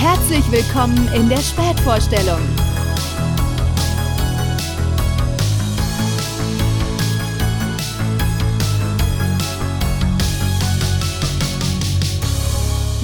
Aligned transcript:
Herzlich 0.00 0.48
willkommen 0.52 1.12
in 1.12 1.28
der 1.28 1.38
Spätvorstellung. 1.38 2.38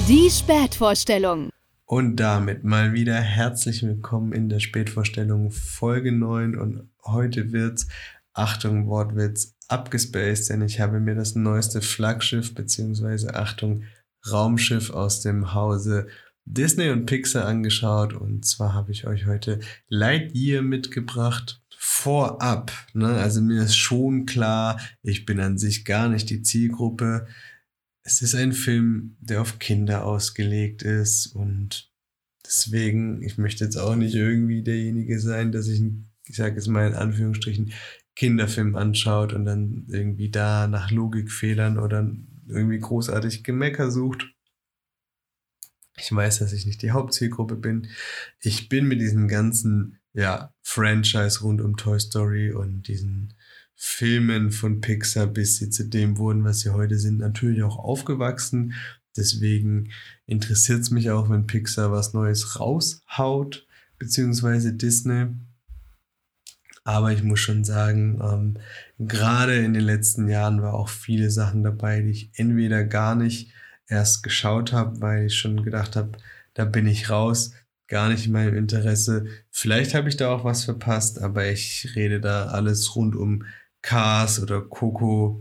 Die 0.07 0.29
Spätvorstellung. 0.29 1.49
Und 1.85 2.15
damit 2.15 2.63
mal 2.63 2.93
wieder 2.93 3.15
herzlich 3.15 3.83
willkommen 3.83 4.31
in 4.31 4.47
der 4.47 4.61
Spätvorstellung 4.61 5.51
Folge 5.51 6.13
9 6.13 6.57
und 6.57 6.89
heute 7.03 7.51
wird's, 7.51 7.89
Achtung 8.31 8.87
Wortwitz, 8.87 9.57
abgespaced, 9.67 10.49
denn 10.49 10.61
ich 10.61 10.79
habe 10.79 11.01
mir 11.01 11.15
das 11.15 11.35
neueste 11.35 11.81
Flaggschiff 11.81 12.55
beziehungsweise 12.55 13.35
Achtung 13.35 13.83
Raumschiff 14.31 14.91
aus 14.91 15.19
dem 15.19 15.53
Hause 15.53 16.07
Disney 16.45 16.89
und 16.89 17.05
Pixar 17.05 17.45
angeschaut 17.45 18.13
und 18.13 18.45
zwar 18.45 18.73
habe 18.73 18.91
ich 18.91 19.07
euch 19.07 19.25
heute 19.25 19.59
Lightyear 19.87 20.61
mitgebracht. 20.61 21.61
Vorab, 21.77 22.71
ne? 22.93 23.07
also 23.07 23.41
mir 23.41 23.63
ist 23.63 23.75
schon 23.75 24.25
klar, 24.25 24.79
ich 25.03 25.25
bin 25.25 25.39
an 25.39 25.57
sich 25.57 25.85
gar 25.85 26.09
nicht 26.09 26.29
die 26.29 26.41
Zielgruppe 26.41 27.27
es 28.05 28.21
ist 28.21 28.35
ein 28.35 28.53
Film, 28.53 29.17
der 29.19 29.41
auf 29.41 29.57
Kinder 29.57 30.05
ausgelegt 30.05 30.83
ist 30.83 31.25
und 31.27 31.91
deswegen, 32.45 33.23
ich 33.23 33.39
möchte 33.39 33.65
jetzt 33.65 33.77
auch 33.77 33.95
nicht 33.95 34.13
irgendwie 34.13 34.61
derjenige 34.61 35.19
sein, 35.19 35.51
dass 35.51 35.67
ich, 35.67 35.81
ich 36.27 36.35
sage 36.35 36.55
jetzt 36.55 36.67
mal 36.67 36.87
in 36.87 36.93
Anführungsstrichen, 36.93 37.73
Kinderfilm 38.15 38.75
anschaut 38.75 39.33
und 39.33 39.43
dann 39.43 39.87
irgendwie 39.89 40.29
da 40.29 40.67
nach 40.67 40.91
Logikfehlern 40.91 41.79
oder 41.79 42.09
irgendwie 42.47 42.79
großartig 42.79 43.43
Gemecker 43.43 43.89
sucht. 43.89 44.31
Ich 45.97 46.13
weiß, 46.13 46.39
dass 46.39 46.53
ich 46.53 46.65
nicht 46.65 46.81
die 46.81 46.91
Hauptzielgruppe 46.91 47.55
bin. 47.55 47.87
Ich 48.39 48.69
bin 48.69 48.87
mit 48.87 48.99
diesem 48.99 49.27
ganzen, 49.27 49.99
ja, 50.13 50.53
Franchise 50.61 51.41
rund 51.41 51.61
um 51.61 51.77
Toy 51.77 51.99
Story 51.99 52.51
und 52.51 52.87
diesen 52.87 53.33
Filmen 53.75 54.51
von 54.51 54.81
Pixar, 54.81 55.27
bis 55.27 55.57
sie 55.57 55.69
zu 55.69 55.87
dem 55.87 56.17
wurden, 56.17 56.43
was 56.43 56.61
sie 56.61 56.71
heute 56.71 56.97
sind, 56.97 57.19
natürlich 57.19 57.63
auch 57.63 57.77
aufgewachsen. 57.77 58.73
Deswegen 59.15 59.91
interessiert 60.25 60.81
es 60.81 60.91
mich 60.91 61.11
auch, 61.11 61.29
wenn 61.29 61.47
Pixar 61.47 61.91
was 61.91 62.13
Neues 62.13 62.59
raushaut, 62.59 63.65
beziehungsweise 63.97 64.73
Disney. 64.73 65.27
Aber 66.83 67.11
ich 67.11 67.23
muss 67.23 67.39
schon 67.39 67.63
sagen, 67.63 68.19
ähm, 68.21 68.59
gerade 68.99 69.57
in 69.57 69.73
den 69.73 69.83
letzten 69.83 70.27
Jahren 70.27 70.61
war 70.61 70.73
auch 70.73 70.89
viele 70.89 71.31
Sachen 71.31 71.63
dabei, 71.63 72.01
die 72.01 72.11
ich 72.11 72.31
entweder 72.35 72.83
gar 72.83 73.15
nicht 73.15 73.51
erst 73.87 74.23
geschaut 74.23 74.73
habe, 74.73 75.01
weil 75.01 75.27
ich 75.27 75.37
schon 75.37 75.63
gedacht 75.63 75.95
habe, 75.95 76.17
da 76.53 76.65
bin 76.65 76.87
ich 76.87 77.09
raus, 77.09 77.51
gar 77.87 78.09
nicht 78.09 78.25
in 78.25 78.31
meinem 78.31 78.55
Interesse. 78.55 79.25
Vielleicht 79.51 79.93
habe 79.93 80.09
ich 80.09 80.17
da 80.17 80.33
auch 80.33 80.43
was 80.43 80.63
verpasst, 80.65 81.19
aber 81.21 81.45
ich 81.47 81.91
rede 81.95 82.19
da 82.19 82.47
alles 82.47 82.95
rund 82.95 83.15
um 83.15 83.45
Cars 83.81 84.41
oder 84.41 84.61
Coco, 84.61 85.39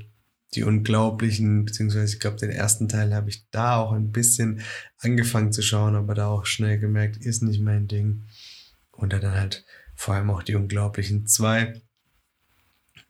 die 0.54 0.62
Unglaublichen, 0.62 1.64
beziehungsweise 1.64 2.14
ich 2.14 2.20
glaube, 2.20 2.36
den 2.36 2.50
ersten 2.50 2.88
Teil 2.88 3.14
habe 3.14 3.30
ich 3.30 3.48
da 3.50 3.76
auch 3.76 3.92
ein 3.92 4.12
bisschen 4.12 4.60
angefangen 4.98 5.52
zu 5.52 5.62
schauen, 5.62 5.96
aber 5.96 6.14
da 6.14 6.28
auch 6.28 6.46
schnell 6.46 6.78
gemerkt, 6.78 7.16
ist 7.16 7.42
nicht 7.42 7.60
mein 7.60 7.88
Ding. 7.88 8.24
Und 8.92 9.12
dann 9.12 9.32
halt 9.32 9.64
vor 9.94 10.14
allem 10.14 10.30
auch 10.30 10.42
die 10.42 10.54
Unglaublichen 10.54 11.26
zwei 11.26 11.80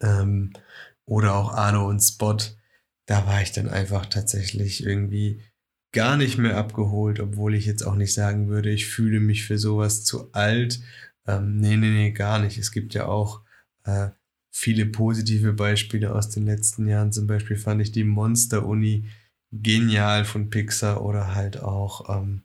ähm, 0.00 0.52
oder 1.04 1.34
auch 1.34 1.52
Arno 1.52 1.88
und 1.88 2.00
Spot. 2.00 2.38
Da 3.06 3.26
war 3.26 3.42
ich 3.42 3.52
dann 3.52 3.68
einfach 3.68 4.06
tatsächlich 4.06 4.84
irgendwie 4.84 5.42
gar 5.92 6.16
nicht 6.16 6.38
mehr 6.38 6.56
abgeholt, 6.56 7.20
obwohl 7.20 7.54
ich 7.54 7.66
jetzt 7.66 7.82
auch 7.82 7.94
nicht 7.94 8.14
sagen 8.14 8.48
würde, 8.48 8.70
ich 8.70 8.86
fühle 8.86 9.20
mich 9.20 9.44
für 9.44 9.58
sowas 9.58 10.04
zu 10.04 10.32
alt. 10.32 10.80
Ähm, 11.26 11.58
nee, 11.58 11.76
nee, 11.76 11.90
nee, 11.90 12.10
gar 12.10 12.38
nicht. 12.38 12.58
Es 12.58 12.72
gibt 12.72 12.94
ja 12.94 13.06
auch 13.06 13.42
äh, 13.84 14.08
viele 14.50 14.86
positive 14.86 15.52
Beispiele 15.52 16.14
aus 16.14 16.30
den 16.30 16.44
letzten 16.44 16.88
Jahren. 16.88 17.12
Zum 17.12 17.26
Beispiel 17.26 17.56
fand 17.56 17.80
ich 17.80 17.92
die 17.92 18.04
Monster-Uni 18.04 19.08
genial 19.52 20.24
von 20.24 20.50
Pixar 20.50 21.04
oder 21.04 21.34
halt 21.34 21.60
auch 21.60 22.08
ähm, 22.08 22.42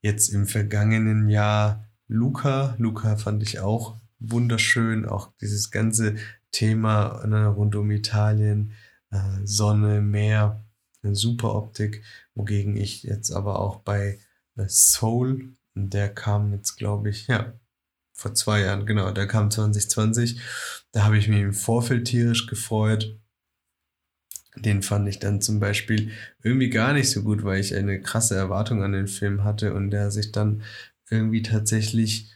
jetzt 0.00 0.28
im 0.28 0.46
vergangenen 0.46 1.28
Jahr 1.28 1.88
Luca. 2.08 2.74
Luca 2.78 3.16
fand 3.16 3.42
ich 3.42 3.60
auch 3.60 3.96
wunderschön. 4.18 5.06
Auch 5.06 5.32
dieses 5.40 5.70
ganze 5.70 6.16
Thema 6.50 7.24
ne, 7.26 7.46
rund 7.46 7.76
um 7.76 7.90
Italien, 7.90 8.72
Sonne, 9.44 10.00
Meer, 10.00 10.64
eine 11.02 11.14
super 11.14 11.54
Optik. 11.54 12.02
Wogegen 12.34 12.76
ich 12.76 13.02
jetzt 13.02 13.30
aber 13.30 13.58
auch 13.60 13.76
bei 13.80 14.18
äh, 14.56 14.68
Soul, 14.68 15.54
der 15.74 16.12
kam 16.12 16.52
jetzt, 16.52 16.76
glaube 16.76 17.10
ich, 17.10 17.26
ja, 17.28 17.54
vor 18.12 18.34
zwei 18.34 18.62
Jahren, 18.62 18.84
genau, 18.84 19.10
der 19.12 19.28
kam 19.28 19.50
2020. 19.50 20.40
Da 20.92 21.04
habe 21.04 21.18
ich 21.18 21.28
mich 21.28 21.40
im 21.40 21.54
Vorfeld 21.54 22.08
tierisch 22.08 22.46
gefreut. 22.46 23.16
Den 24.56 24.82
fand 24.82 25.08
ich 25.08 25.20
dann 25.20 25.40
zum 25.40 25.60
Beispiel 25.60 26.10
irgendwie 26.42 26.68
gar 26.68 26.92
nicht 26.92 27.10
so 27.10 27.22
gut, 27.22 27.44
weil 27.44 27.60
ich 27.60 27.76
eine 27.76 28.00
krasse 28.02 28.34
Erwartung 28.34 28.82
an 28.82 28.92
den 28.92 29.06
Film 29.06 29.44
hatte 29.44 29.72
und 29.72 29.90
der 29.90 30.10
sich 30.10 30.32
dann 30.32 30.62
irgendwie 31.10 31.42
tatsächlich 31.42 32.32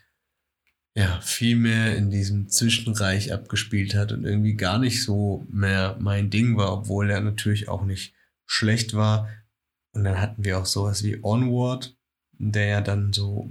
ja 0.95 1.21
viel 1.21 1.57
mehr 1.57 1.97
in 1.97 2.11
diesem 2.11 2.49
Zwischenreich 2.49 3.33
abgespielt 3.33 3.95
hat 3.95 4.13
und 4.13 4.25
irgendwie 4.25 4.55
gar 4.55 4.79
nicht 4.79 5.03
so 5.03 5.47
mehr 5.51 5.97
mein 6.01 6.31
Ding 6.31 6.57
war, 6.57 6.73
obwohl 6.73 7.11
er 7.11 7.21
natürlich 7.21 7.69
auch 7.69 7.85
nicht 7.85 8.15
schlecht 8.47 8.95
war. 8.95 9.29
Und 9.93 10.05
dann 10.05 10.21
hatten 10.21 10.45
wir 10.45 10.59
auch 10.59 10.67
sowas 10.67 11.03
wie 11.03 11.23
Onward, 11.23 11.97
der 12.39 12.67
ja 12.67 12.81
dann 12.81 13.13
so 13.13 13.51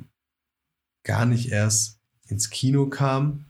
gar 1.04 1.26
nicht 1.26 1.50
erst 1.50 2.00
ins 2.28 2.50
Kino 2.50 2.88
kam, 2.88 3.46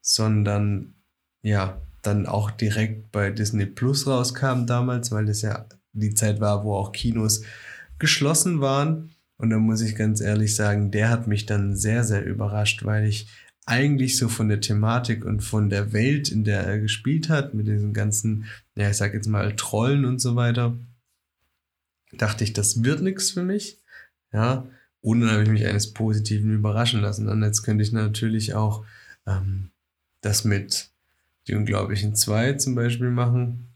sondern 0.00 0.94
ja, 1.42 1.80
dann 2.02 2.26
auch 2.26 2.50
direkt 2.50 3.10
bei 3.12 3.30
Disney 3.30 3.66
Plus 3.66 4.06
rauskam 4.06 4.66
damals, 4.66 5.10
weil 5.10 5.26
das 5.26 5.42
ja 5.42 5.66
die 5.92 6.14
Zeit 6.14 6.40
war, 6.40 6.64
wo 6.64 6.74
auch 6.74 6.92
Kinos 6.92 7.42
geschlossen 7.98 8.60
waren. 8.60 9.13
Und 9.36 9.50
da 9.50 9.58
muss 9.58 9.80
ich 9.80 9.96
ganz 9.96 10.20
ehrlich 10.20 10.54
sagen, 10.54 10.90
der 10.90 11.10
hat 11.10 11.26
mich 11.26 11.46
dann 11.46 11.76
sehr, 11.76 12.04
sehr 12.04 12.24
überrascht, 12.24 12.84
weil 12.84 13.06
ich 13.06 13.28
eigentlich 13.66 14.16
so 14.16 14.28
von 14.28 14.48
der 14.48 14.60
Thematik 14.60 15.24
und 15.24 15.40
von 15.40 15.70
der 15.70 15.92
Welt, 15.92 16.30
in 16.30 16.44
der 16.44 16.64
er 16.64 16.78
gespielt 16.78 17.28
hat, 17.28 17.54
mit 17.54 17.66
diesen 17.66 17.92
ganzen, 17.94 18.44
ja, 18.76 18.90
ich 18.90 18.96
sag 18.96 19.14
jetzt 19.14 19.26
mal 19.26 19.56
Trollen 19.56 20.04
und 20.04 20.20
so 20.20 20.36
weiter, 20.36 20.76
dachte 22.12 22.44
ich, 22.44 22.52
das 22.52 22.84
wird 22.84 23.02
nichts 23.02 23.30
für 23.30 23.42
mich. 23.42 23.78
Ja, 24.32 24.66
und 25.00 25.20
dann 25.20 25.30
habe 25.30 25.42
ich 25.42 25.48
mich 25.48 25.66
eines 25.66 25.92
Positiven 25.92 26.54
überraschen 26.54 27.00
lassen. 27.00 27.28
Und 27.28 27.42
jetzt 27.42 27.62
könnte 27.62 27.82
ich 27.82 27.92
natürlich 27.92 28.54
auch 28.54 28.84
ähm, 29.26 29.70
das 30.20 30.44
mit 30.44 30.90
die 31.46 31.54
Unglaublichen 31.54 32.14
zwei 32.14 32.54
zum 32.54 32.74
Beispiel 32.74 33.10
machen. 33.10 33.68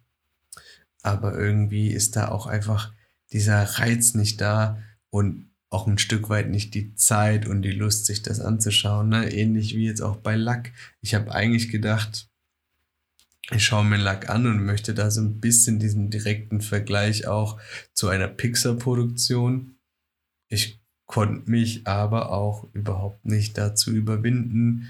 Aber 1.02 1.38
irgendwie 1.38 1.88
ist 1.90 2.16
da 2.16 2.28
auch 2.28 2.46
einfach 2.46 2.92
dieser 3.32 3.62
Reiz 3.62 4.14
nicht 4.14 4.40
da 4.40 4.82
und 5.10 5.50
auch 5.70 5.86
ein 5.86 5.98
Stück 5.98 6.30
weit 6.30 6.48
nicht 6.48 6.74
die 6.74 6.94
Zeit 6.94 7.46
und 7.46 7.62
die 7.62 7.72
Lust, 7.72 8.06
sich 8.06 8.22
das 8.22 8.40
anzuschauen. 8.40 9.10
Ne? 9.10 9.30
Ähnlich 9.32 9.76
wie 9.76 9.86
jetzt 9.86 10.00
auch 10.00 10.16
bei 10.16 10.34
Lack. 10.34 10.72
Ich 11.02 11.14
habe 11.14 11.32
eigentlich 11.32 11.68
gedacht, 11.68 12.28
ich 13.50 13.64
schaue 13.64 13.84
mir 13.84 13.96
Lack 13.96 14.28
an 14.28 14.46
und 14.46 14.64
möchte 14.64 14.94
da 14.94 15.10
so 15.10 15.20
ein 15.20 15.40
bisschen 15.40 15.78
diesen 15.78 16.10
direkten 16.10 16.60
Vergleich 16.60 17.26
auch 17.26 17.60
zu 17.92 18.08
einer 18.08 18.28
Pixar-Produktion. 18.28 19.76
Ich 20.48 20.80
konnte 21.06 21.50
mich 21.50 21.86
aber 21.86 22.30
auch 22.30 22.68
überhaupt 22.74 23.24
nicht 23.24 23.56
dazu 23.56 23.90
überwinden. 23.90 24.88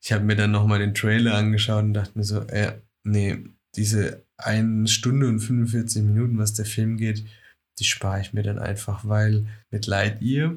Ich 0.00 0.12
habe 0.12 0.24
mir 0.24 0.36
dann 0.36 0.52
nochmal 0.52 0.78
den 0.78 0.94
Trailer 0.94 1.34
angeschaut 1.34 1.82
und 1.82 1.94
dachte 1.94 2.16
mir 2.16 2.24
so, 2.24 2.40
äh, 2.42 2.80
nee, 3.02 3.38
diese 3.74 4.24
1 4.38 4.90
Stunde 4.90 5.28
und 5.28 5.40
45 5.40 6.02
Minuten, 6.02 6.38
was 6.38 6.54
der 6.54 6.64
Film 6.64 6.96
geht, 6.96 7.24
die 7.78 7.84
spare 7.84 8.20
ich 8.20 8.32
mir 8.32 8.42
dann 8.42 8.58
einfach, 8.58 9.06
weil 9.06 9.46
mit 9.70 9.86
Lightyear 9.86 10.54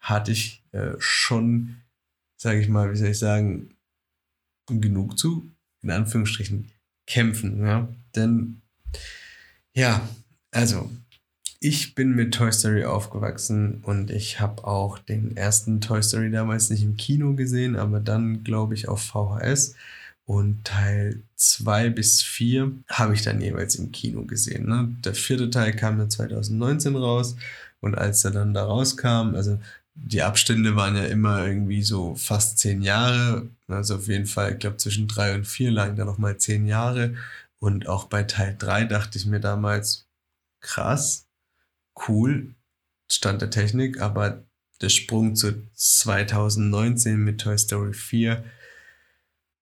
hatte 0.00 0.32
ich 0.32 0.62
äh, 0.72 0.92
schon, 0.98 1.76
sage 2.36 2.60
ich 2.60 2.68
mal, 2.68 2.92
wie 2.92 2.96
soll 2.96 3.08
ich 3.08 3.18
sagen, 3.18 3.76
genug 4.66 5.18
zu, 5.18 5.50
in 5.82 5.90
Anführungsstrichen, 5.90 6.70
kämpfen. 7.06 7.64
Ja? 7.64 7.88
Denn, 8.14 8.62
ja, 9.74 10.08
also 10.50 10.90
ich 11.60 11.94
bin 11.94 12.14
mit 12.14 12.34
Toy 12.34 12.52
Story 12.52 12.84
aufgewachsen 12.84 13.82
und 13.84 14.10
ich 14.10 14.40
habe 14.40 14.64
auch 14.64 14.98
den 14.98 15.36
ersten 15.36 15.80
Toy 15.80 16.02
Story 16.02 16.30
damals 16.30 16.70
nicht 16.70 16.82
im 16.82 16.96
Kino 16.96 17.34
gesehen, 17.34 17.76
aber 17.76 18.00
dann 18.00 18.44
glaube 18.44 18.74
ich 18.74 18.88
auf 18.88 19.02
VHS. 19.02 19.74
Und 20.26 20.64
Teil 20.64 21.22
2 21.36 21.90
bis 21.90 22.20
4 22.22 22.72
habe 22.88 23.14
ich 23.14 23.22
dann 23.22 23.40
jeweils 23.40 23.76
im 23.76 23.92
Kino 23.92 24.24
gesehen. 24.24 24.68
Ne? 24.68 24.94
Der 25.04 25.14
vierte 25.14 25.50
Teil 25.50 25.74
kam 25.74 25.98
dann 25.98 26.10
2019 26.10 26.96
raus 26.96 27.36
und 27.80 27.96
als 27.96 28.24
er 28.24 28.32
dann 28.32 28.52
da 28.52 28.64
rauskam, 28.64 29.34
also 29.36 29.60
die 29.94 30.22
Abstände 30.22 30.76
waren 30.76 30.96
ja 30.96 31.04
immer 31.04 31.46
irgendwie 31.46 31.82
so 31.82 32.14
fast 32.16 32.58
zehn 32.58 32.82
Jahre. 32.82 33.48
Also 33.68 33.96
auf 33.96 34.08
jeden 34.08 34.26
Fall, 34.26 34.52
ich 34.52 34.58
glaube, 34.58 34.76
zwischen 34.76 35.08
drei 35.08 35.34
und 35.34 35.46
vier 35.46 35.70
lagen 35.70 35.96
da 35.96 36.04
nochmal 36.04 36.36
zehn 36.38 36.66
Jahre. 36.66 37.14
Und 37.58 37.88
auch 37.88 38.04
bei 38.04 38.22
Teil 38.24 38.54
3 38.58 38.84
dachte 38.84 39.18
ich 39.18 39.26
mir 39.26 39.40
damals, 39.40 40.06
krass, 40.60 41.26
cool, 42.08 42.54
Stand 43.10 43.40
der 43.40 43.50
Technik, 43.50 44.00
aber 44.00 44.44
der 44.80 44.88
Sprung 44.90 45.36
zu 45.36 45.54
2019 45.74 47.16
mit 47.16 47.40
Toy 47.40 47.56
Story 47.56 47.94
4 47.94 48.44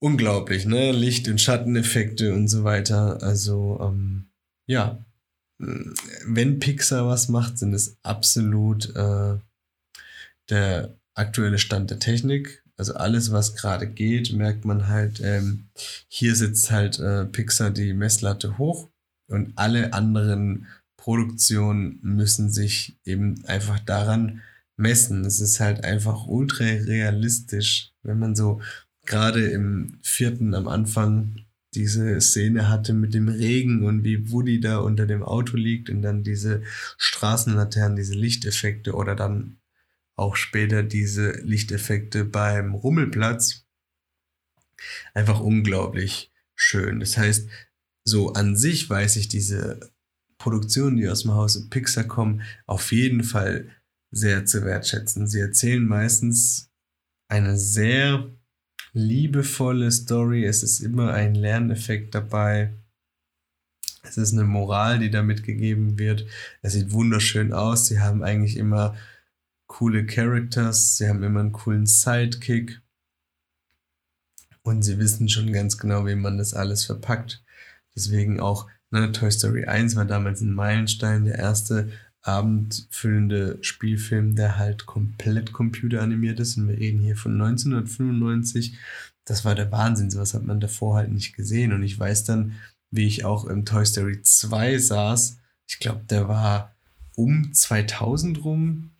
unglaublich, 0.04 0.66
ne? 0.66 0.92
Licht- 0.92 1.28
und 1.28 1.40
Schatteneffekte 1.40 2.34
und 2.34 2.48
so 2.48 2.62
weiter. 2.62 3.22
Also, 3.22 3.78
ähm, 3.80 4.26
ja, 4.66 5.02
wenn 5.58 6.58
Pixar 6.58 7.06
was 7.06 7.30
macht, 7.30 7.58
sind 7.58 7.72
es 7.72 7.96
absolut 8.02 8.94
äh, 8.94 9.38
der 10.50 10.94
aktuelle 11.14 11.58
Stand 11.58 11.90
der 11.90 12.00
Technik. 12.00 12.62
Also 12.76 12.94
alles, 12.94 13.32
was 13.32 13.54
gerade 13.54 13.86
geht, 13.86 14.32
merkt 14.32 14.64
man 14.66 14.88
halt, 14.88 15.20
ähm, 15.22 15.68
hier 16.08 16.34
sitzt 16.34 16.70
halt 16.70 16.98
äh, 16.98 17.24
Pixar 17.24 17.70
die 17.70 17.94
Messlatte 17.94 18.58
hoch 18.58 18.90
und 19.30 19.52
alle 19.56 19.94
anderen 19.94 20.66
Produktionen 20.98 22.00
müssen 22.02 22.50
sich 22.50 22.98
eben 23.04 23.44
einfach 23.46 23.78
daran 23.78 24.42
messen. 24.76 25.24
Es 25.24 25.40
ist 25.40 25.60
halt 25.60 25.84
einfach 25.84 26.26
ultra 26.26 26.64
realistisch, 26.64 27.92
wenn 28.02 28.18
man 28.18 28.34
so 28.34 28.60
gerade 29.06 29.48
im 29.48 29.98
vierten 30.02 30.54
am 30.54 30.68
Anfang 30.68 31.44
diese 31.74 32.20
Szene 32.20 32.68
hatte 32.68 32.92
mit 32.92 33.14
dem 33.14 33.28
Regen 33.28 33.84
und 33.84 34.04
wie 34.04 34.30
Woody 34.30 34.60
da 34.60 34.78
unter 34.78 35.06
dem 35.06 35.22
Auto 35.22 35.56
liegt 35.56 35.90
und 35.90 36.02
dann 36.02 36.22
diese 36.22 36.62
Straßenlaternen, 36.98 37.96
diese 37.96 38.14
Lichteffekte 38.14 38.94
oder 38.94 39.16
dann 39.16 39.58
auch 40.16 40.36
später 40.36 40.82
diese 40.82 41.32
Lichteffekte 41.42 42.24
beim 42.24 42.74
Rummelplatz. 42.74 43.66
Einfach 45.12 45.40
unglaublich 45.40 46.30
schön. 46.54 47.00
Das 47.00 47.16
heißt, 47.16 47.48
so 48.04 48.32
an 48.34 48.56
sich 48.56 48.88
weiß 48.88 49.16
ich 49.16 49.28
diese 49.28 49.80
Produktionen, 50.38 50.96
die 50.96 51.08
aus 51.08 51.22
dem 51.22 51.32
Hause 51.32 51.68
Pixar 51.68 52.04
kommen, 52.04 52.42
auf 52.66 52.92
jeden 52.92 53.24
Fall 53.24 53.70
sehr 54.10 54.44
zu 54.46 54.64
wertschätzen. 54.64 55.26
Sie 55.26 55.40
erzählen 55.40 55.84
meistens 55.84 56.70
eine 57.28 57.58
sehr 57.58 58.30
liebevolle 58.94 59.90
Story. 59.90 60.44
Es 60.44 60.62
ist 60.62 60.80
immer 60.80 61.12
ein 61.12 61.34
Lerneffekt 61.34 62.14
dabei. 62.14 62.72
Es 64.02 64.16
ist 64.16 64.32
eine 64.32 64.44
Moral, 64.44 64.98
die 64.98 65.10
damit 65.10 65.44
gegeben 65.44 65.98
wird. 65.98 66.26
Es 66.62 66.72
sieht 66.72 66.92
wunderschön 66.92 67.52
aus. 67.52 67.86
Sie 67.86 68.00
haben 68.00 68.22
eigentlich 68.22 68.56
immer 68.56 68.96
coole 69.66 70.06
Characters. 70.06 70.96
Sie 70.96 71.08
haben 71.08 71.22
immer 71.22 71.40
einen 71.40 71.52
coolen 71.52 71.86
Sidekick. 71.86 72.80
Und 74.62 74.82
sie 74.82 74.98
wissen 74.98 75.28
schon 75.28 75.52
ganz 75.52 75.76
genau, 75.76 76.06
wie 76.06 76.14
man 76.14 76.38
das 76.38 76.54
alles 76.54 76.84
verpackt. 76.84 77.44
Deswegen 77.94 78.40
auch 78.40 78.68
ne, 78.90 79.12
Toy 79.12 79.30
Story 79.30 79.66
1 79.66 79.96
war 79.96 80.04
damals 80.04 80.40
ein 80.40 80.54
Meilenstein, 80.54 81.24
der 81.24 81.38
erste 81.38 81.90
abendfüllende 82.24 83.58
Spielfilm, 83.60 84.34
der 84.34 84.56
halt 84.56 84.86
komplett 84.86 85.52
computeranimiert 85.52 86.40
ist. 86.40 86.56
Und 86.56 86.68
wir 86.68 86.78
reden 86.78 86.98
hier 86.98 87.16
von 87.16 87.32
1995. 87.40 88.76
Das 89.26 89.44
war 89.44 89.54
der 89.54 89.70
Wahnsinn. 89.70 90.10
Sowas 90.10 90.34
hat 90.34 90.44
man 90.44 90.58
davor 90.58 90.96
halt 90.96 91.12
nicht 91.12 91.36
gesehen. 91.36 91.72
Und 91.72 91.82
ich 91.82 91.98
weiß 91.98 92.24
dann, 92.24 92.54
wie 92.90 93.06
ich 93.06 93.24
auch 93.24 93.44
im 93.44 93.66
Toy 93.66 93.84
Story 93.84 94.22
2 94.22 94.78
saß. 94.78 95.36
Ich 95.68 95.78
glaube, 95.78 96.02
der 96.08 96.26
war 96.26 96.74
um 97.14 97.52
2000 97.52 98.42
rum. 98.42 98.90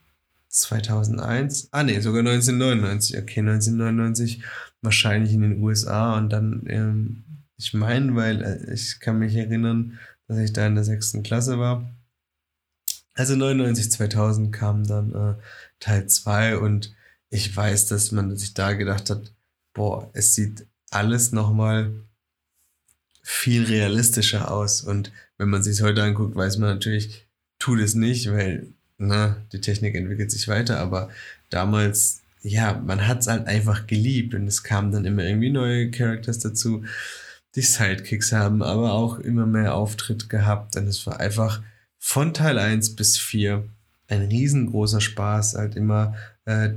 2001. 0.49 1.69
Ah, 1.71 1.83
nee, 1.83 1.99
sogar 1.99 2.19
1999. 2.19 3.17
Okay, 3.17 3.39
1999 3.39 4.43
wahrscheinlich 4.81 5.33
in 5.33 5.41
den 5.41 5.61
USA. 5.63 6.15
Und 6.15 6.29
dann, 6.29 6.63
ähm, 6.67 7.23
ich 7.57 7.73
meine, 7.73 8.15
weil 8.15 8.43
äh, 8.43 8.73
ich 8.73 8.99
kann 8.99 9.17
mich 9.17 9.35
erinnern, 9.35 9.97
dass 10.27 10.37
ich 10.37 10.53
da 10.53 10.67
in 10.67 10.75
der 10.75 10.83
sechsten 10.83 11.23
Klasse 11.23 11.57
war 11.57 11.89
also 13.15 13.35
99, 13.35 13.91
2000 13.91 14.53
kam 14.53 14.85
dann 14.85 15.13
äh, 15.13 15.41
Teil 15.79 16.07
2 16.07 16.57
und 16.57 16.93
ich 17.29 17.55
weiß, 17.55 17.87
dass 17.87 18.11
man 18.11 18.35
sich 18.37 18.53
da 18.53 18.73
gedacht 18.73 19.09
hat, 19.09 19.33
boah, 19.73 20.09
es 20.13 20.35
sieht 20.35 20.67
alles 20.91 21.31
nochmal 21.31 21.93
viel 23.21 23.65
realistischer 23.65 24.51
aus. 24.51 24.81
Und 24.81 25.11
wenn 25.37 25.49
man 25.49 25.63
sich 25.63 25.81
heute 25.81 26.03
anguckt, 26.03 26.35
weiß 26.35 26.57
man 26.57 26.69
natürlich, 26.69 27.27
tut 27.57 27.79
es 27.79 27.95
nicht, 27.95 28.31
weil 28.31 28.67
na, 28.97 29.27
ne, 29.27 29.45
die 29.51 29.61
Technik 29.61 29.95
entwickelt 29.95 30.31
sich 30.31 30.47
weiter. 30.47 30.79
Aber 30.79 31.09
damals, 31.49 32.21
ja, 32.41 32.81
man 32.85 33.07
hat 33.07 33.19
es 33.21 33.27
halt 33.27 33.47
einfach 33.47 33.87
geliebt 33.87 34.35
und 34.35 34.47
es 34.47 34.63
kamen 34.63 34.91
dann 34.91 35.05
immer 35.05 35.23
irgendwie 35.23 35.49
neue 35.49 35.89
Characters 35.91 36.39
dazu, 36.39 36.85
die 37.55 37.61
Sidekicks 37.61 38.31
haben, 38.31 38.61
aber 38.61 38.93
auch 38.93 39.19
immer 39.19 39.45
mehr 39.45 39.73
Auftritt 39.73 40.29
gehabt. 40.29 40.75
Und 40.75 40.87
es 40.87 41.05
war 41.07 41.19
einfach 41.19 41.61
von 42.05 42.35
Teil 42.35 42.59
1 42.59 42.95
bis 42.95 43.17
4 43.17 43.67
ein 44.09 44.21
riesengroßer 44.21 45.01
Spaß, 45.01 45.55
halt 45.55 45.75
immer 45.75 46.15
äh, 46.45 46.69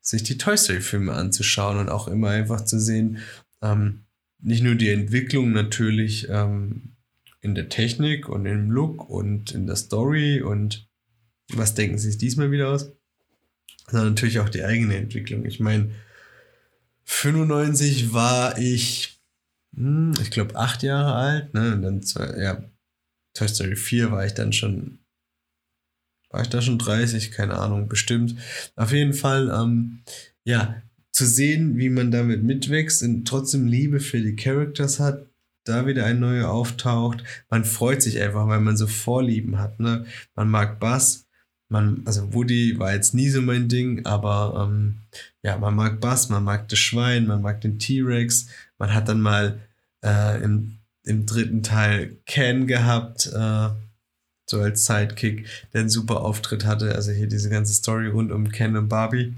sich 0.00 0.24
die 0.24 0.36
Toy 0.36 0.58
Story-Filme 0.58 1.12
anzuschauen 1.12 1.78
und 1.78 1.88
auch 1.88 2.08
immer 2.08 2.30
einfach 2.30 2.64
zu 2.64 2.80
sehen, 2.80 3.18
ähm, 3.62 4.02
nicht 4.40 4.64
nur 4.64 4.74
die 4.74 4.90
Entwicklung 4.90 5.52
natürlich 5.52 6.28
ähm, 6.28 6.96
in 7.40 7.54
der 7.54 7.68
Technik 7.68 8.28
und 8.28 8.46
im 8.46 8.72
Look 8.72 9.08
und 9.08 9.52
in 9.52 9.68
der 9.68 9.76
Story 9.76 10.42
und 10.42 10.88
was 11.52 11.74
denken 11.74 11.96
sie 11.96 12.08
sich 12.08 12.18
diesmal 12.18 12.50
wieder 12.50 12.70
aus, 12.70 12.90
sondern 13.88 14.08
natürlich 14.08 14.40
auch 14.40 14.48
die 14.48 14.64
eigene 14.64 14.96
Entwicklung. 14.96 15.44
Ich 15.44 15.60
meine, 15.60 15.92
95 17.04 18.12
war 18.12 18.58
ich, 18.58 19.20
hm, 19.76 20.14
ich 20.20 20.32
glaube, 20.32 20.56
acht 20.56 20.82
Jahre 20.82 21.14
alt, 21.14 21.54
ne? 21.54 21.74
Und 21.74 21.82
dann 21.82 22.02
zwei, 22.02 22.36
ja, 22.36 22.64
Toy 23.34 23.48
Story 23.48 23.76
4 23.76 24.10
war 24.10 24.24
ich 24.24 24.34
dann 24.34 24.52
schon, 24.52 24.98
war 26.30 26.42
ich 26.42 26.48
da 26.48 26.62
schon 26.62 26.78
30, 26.78 27.30
keine 27.32 27.58
Ahnung, 27.58 27.88
bestimmt. 27.88 28.36
Auf 28.76 28.92
jeden 28.92 29.14
Fall, 29.14 29.50
ähm, 29.54 30.00
ja, 30.44 30.82
zu 31.12 31.26
sehen, 31.26 31.76
wie 31.76 31.90
man 31.90 32.10
damit 32.10 32.42
mitwächst 32.42 33.02
und 33.02 33.26
trotzdem 33.26 33.66
Liebe 33.66 34.00
für 34.00 34.20
die 34.20 34.34
Characters 34.34 34.98
hat, 34.98 35.26
da 35.64 35.86
wieder 35.86 36.04
ein 36.04 36.20
neuer 36.20 36.50
auftaucht. 36.50 37.22
Man 37.48 37.64
freut 37.64 38.02
sich 38.02 38.20
einfach, 38.20 38.48
weil 38.48 38.60
man 38.60 38.76
so 38.76 38.86
Vorlieben 38.86 39.58
hat. 39.58 39.78
Ne? 39.80 40.06
Man 40.34 40.48
mag 40.48 40.80
Bass, 40.80 41.26
man, 41.68 42.02
also 42.04 42.34
Woody 42.34 42.78
war 42.78 42.92
jetzt 42.94 43.14
nie 43.14 43.28
so 43.28 43.42
mein 43.42 43.68
Ding, 43.68 44.04
aber 44.04 44.66
ähm, 44.68 44.98
ja, 45.42 45.56
man 45.56 45.74
mag 45.74 46.00
Bass, 46.00 46.28
man 46.28 46.44
mag 46.44 46.68
das 46.68 46.78
Schwein, 46.78 47.26
man 47.26 47.42
mag 47.42 47.60
den 47.60 47.78
T-Rex. 47.78 48.48
Man 48.78 48.92
hat 48.92 49.08
dann 49.08 49.20
mal 49.20 49.60
äh, 50.04 50.42
im 50.42 50.78
im 51.04 51.26
dritten 51.26 51.62
Teil 51.62 52.16
Ken 52.26 52.66
gehabt, 52.66 53.26
äh, 53.26 53.68
so 54.46 54.60
als 54.60 54.84
Sidekick, 54.84 55.46
der 55.72 55.82
einen 55.82 55.90
super 55.90 56.20
Auftritt 56.20 56.64
hatte. 56.64 56.94
Also 56.94 57.12
hier 57.12 57.28
diese 57.28 57.50
ganze 57.50 57.72
Story 57.72 58.08
rund 58.08 58.32
um 58.32 58.50
Ken 58.50 58.76
und 58.76 58.88
Barbie. 58.88 59.34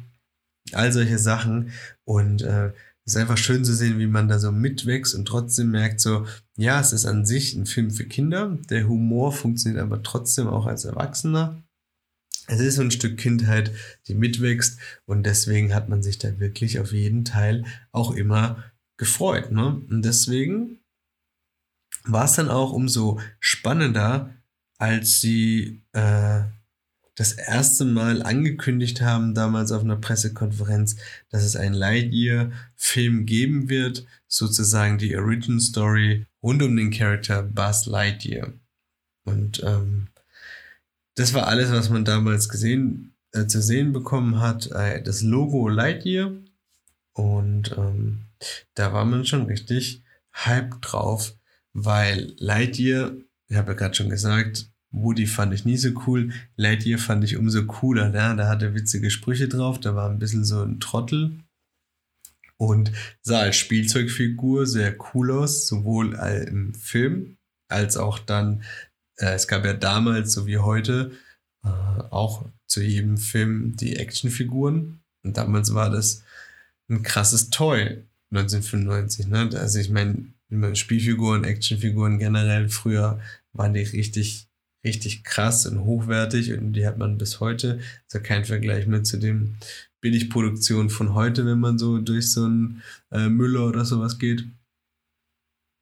All 0.73 0.92
solche 0.92 1.18
Sachen. 1.18 1.73
Und 2.04 2.42
äh, 2.42 2.73
es 3.04 3.14
ist 3.14 3.16
einfach 3.16 3.38
schön 3.38 3.64
zu 3.64 3.73
sehen, 3.73 4.00
wie 4.00 4.08
man 4.08 4.26
da 4.26 4.40
so 4.40 4.50
mitwächst 4.50 5.14
und 5.14 5.26
trotzdem 5.26 5.70
merkt 5.70 6.00
so, 6.00 6.26
ja, 6.56 6.80
es 6.80 6.92
ist 6.92 7.06
an 7.06 7.25
sich 7.25 7.54
ein 7.54 7.66
Film 7.66 7.92
für 7.92 8.04
Kinder. 8.04 8.58
Der 8.68 8.88
Humor 8.88 9.32
funktioniert 9.32 9.80
aber 9.80 10.02
trotzdem 10.02 10.49
auch 10.49 10.66
als 10.66 10.85
Erwachsener. 10.85 11.62
Es 12.49 12.61
ist 12.61 12.76
so 12.76 12.82
ein 12.82 12.90
Stück 12.90 13.16
Kindheit, 13.16 13.70
die 14.08 14.14
mitwächst 14.14 14.78
und 15.04 15.25
deswegen 15.25 15.73
hat 15.73 15.88
man 15.88 16.02
sich 16.02 16.18
da 16.18 16.40
wirklich 16.40 16.80
auf 16.80 16.92
jeden 16.92 17.25
Teil 17.25 17.64
auch 17.92 18.12
immer 18.12 18.64
gefreut. 18.96 19.52
Ne? 19.52 19.80
Und 19.88 20.04
deswegen 20.04 20.80
war 22.06 22.25
es 22.25 22.34
dann 22.34 22.48
auch 22.48 22.72
umso 22.72 23.20
spannender, 23.40 24.34
als 24.78 25.20
sie 25.20 25.82
äh, 25.92 26.42
das 27.16 27.32
erste 27.32 27.84
Mal 27.84 28.22
angekündigt 28.22 29.00
haben, 29.00 29.34
damals 29.34 29.72
auf 29.72 29.82
einer 29.82 29.96
Pressekonferenz, 29.96 30.96
dass 31.30 31.44
es 31.44 31.56
einen 31.56 31.75
Lightyear-Film 31.75 33.25
geben 33.25 33.68
wird, 33.68 34.06
sozusagen 34.28 34.98
die 34.98 35.16
Origin 35.16 35.58
Story 35.58 36.26
rund 36.42 36.62
um 36.62 36.76
den 36.76 36.90
Charakter 36.90 37.42
Buzz 37.42 37.86
Lightyear. 37.86 38.52
Und 39.25 39.62
ähm, 39.64 40.08
das 41.14 41.32
war 41.32 41.46
alles, 41.48 41.72
was 41.72 41.88
man 41.88 42.04
damals 42.04 42.50
gesehen, 42.50 43.14
äh, 43.32 43.46
zu 43.46 43.62
sehen 43.62 43.92
bekommen 43.92 44.40
hat. 44.40 44.70
Äh, 44.72 45.02
das 45.02 45.22
Logo 45.22 45.68
Lightyear. 45.68 46.32
Und 47.14 47.75
ähm, 47.78 48.26
da 48.75 48.92
war 48.92 49.06
man 49.06 49.25
schon 49.25 49.46
richtig 49.46 50.02
hyped 50.32 50.76
drauf 50.82 51.34
weil 51.76 52.33
Lightyear, 52.38 53.12
ich 53.49 53.56
habe 53.56 53.73
ja 53.73 53.78
gerade 53.78 53.95
schon 53.95 54.09
gesagt, 54.09 54.71
Woody 54.92 55.26
fand 55.26 55.52
ich 55.52 55.66
nie 55.66 55.76
so 55.76 55.90
cool, 56.06 56.33
Lightyear 56.56 56.99
fand 56.99 57.23
ich 57.23 57.37
umso 57.37 57.66
cooler, 57.66 58.09
ne? 58.09 58.35
da 58.35 58.49
hatte 58.49 58.75
witzige 58.75 59.11
Sprüche 59.11 59.47
drauf, 59.47 59.78
da 59.78 59.95
war 59.95 60.09
ein 60.09 60.18
bisschen 60.18 60.45
so 60.45 60.62
ein 60.62 60.80
Trottel 60.80 61.38
und 62.56 62.92
sah 63.21 63.40
als 63.40 63.56
Spielzeugfigur 63.56 64.66
sehr 64.66 64.97
cool 65.12 65.30
aus, 65.30 65.68
sowohl 65.68 66.14
im 66.49 66.73
Film 66.73 67.37
als 67.68 67.99
auch 67.99 68.18
dann, 68.18 68.62
äh, 69.18 69.35
es 69.35 69.47
gab 69.47 69.66
ja 69.66 69.75
damals, 69.75 70.33
so 70.33 70.47
wie 70.47 70.59
heute, 70.59 71.12
äh, 71.62 71.68
auch 71.68 72.49
zu 72.66 72.80
jedem 72.80 73.18
Film 73.18 73.76
die 73.76 73.97
Actionfiguren 73.97 75.00
und 75.23 75.37
damals 75.37 75.75
war 75.75 75.90
das 75.90 76.25
ein 76.88 77.02
krasses 77.02 77.50
Toy, 77.50 78.02
1995, 78.30 79.26
ne? 79.26 79.50
Also 79.54 79.78
ich 79.78 79.90
meine, 79.90 80.33
Spielfiguren, 80.74 81.44
Actionfiguren 81.44 82.18
generell 82.18 82.68
früher 82.68 83.20
waren 83.52 83.74
die 83.74 83.80
richtig, 83.80 84.48
richtig 84.84 85.24
krass 85.24 85.66
und 85.66 85.80
hochwertig 85.80 86.52
und 86.52 86.72
die 86.74 86.86
hat 86.86 86.98
man 86.98 87.18
bis 87.18 87.40
heute. 87.40 87.80
Also 88.04 88.22
kein 88.22 88.44
Vergleich 88.44 88.86
mehr 88.86 89.02
zu 89.02 89.18
den 89.18 89.56
Billigproduktionen 90.00 90.90
von 90.90 91.14
heute, 91.14 91.46
wenn 91.46 91.58
man 91.58 91.78
so 91.78 91.98
durch 91.98 92.30
so 92.30 92.44
einen 92.44 92.82
äh, 93.10 93.28
Müller 93.28 93.66
oder 93.66 93.84
sowas 93.84 94.18
geht. 94.18 94.44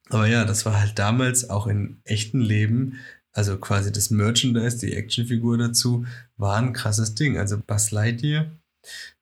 Aber 0.09 0.27
ja, 0.27 0.45
das 0.45 0.65
war 0.65 0.79
halt 0.79 0.97
damals 0.99 1.49
auch 1.49 1.67
im 1.67 1.99
echten 2.03 2.39
Leben, 2.39 2.99
also 3.31 3.57
quasi 3.57 3.91
das 3.91 4.11
Merchandise, 4.11 4.77
die 4.77 4.93
Actionfigur 4.93 5.57
dazu, 5.57 6.05
war 6.37 6.57
ein 6.57 6.73
krasses 6.73 7.15
Ding. 7.15 7.37
Also 7.37 7.57
Buzz 7.59 7.91
Lightyear, 7.91 8.49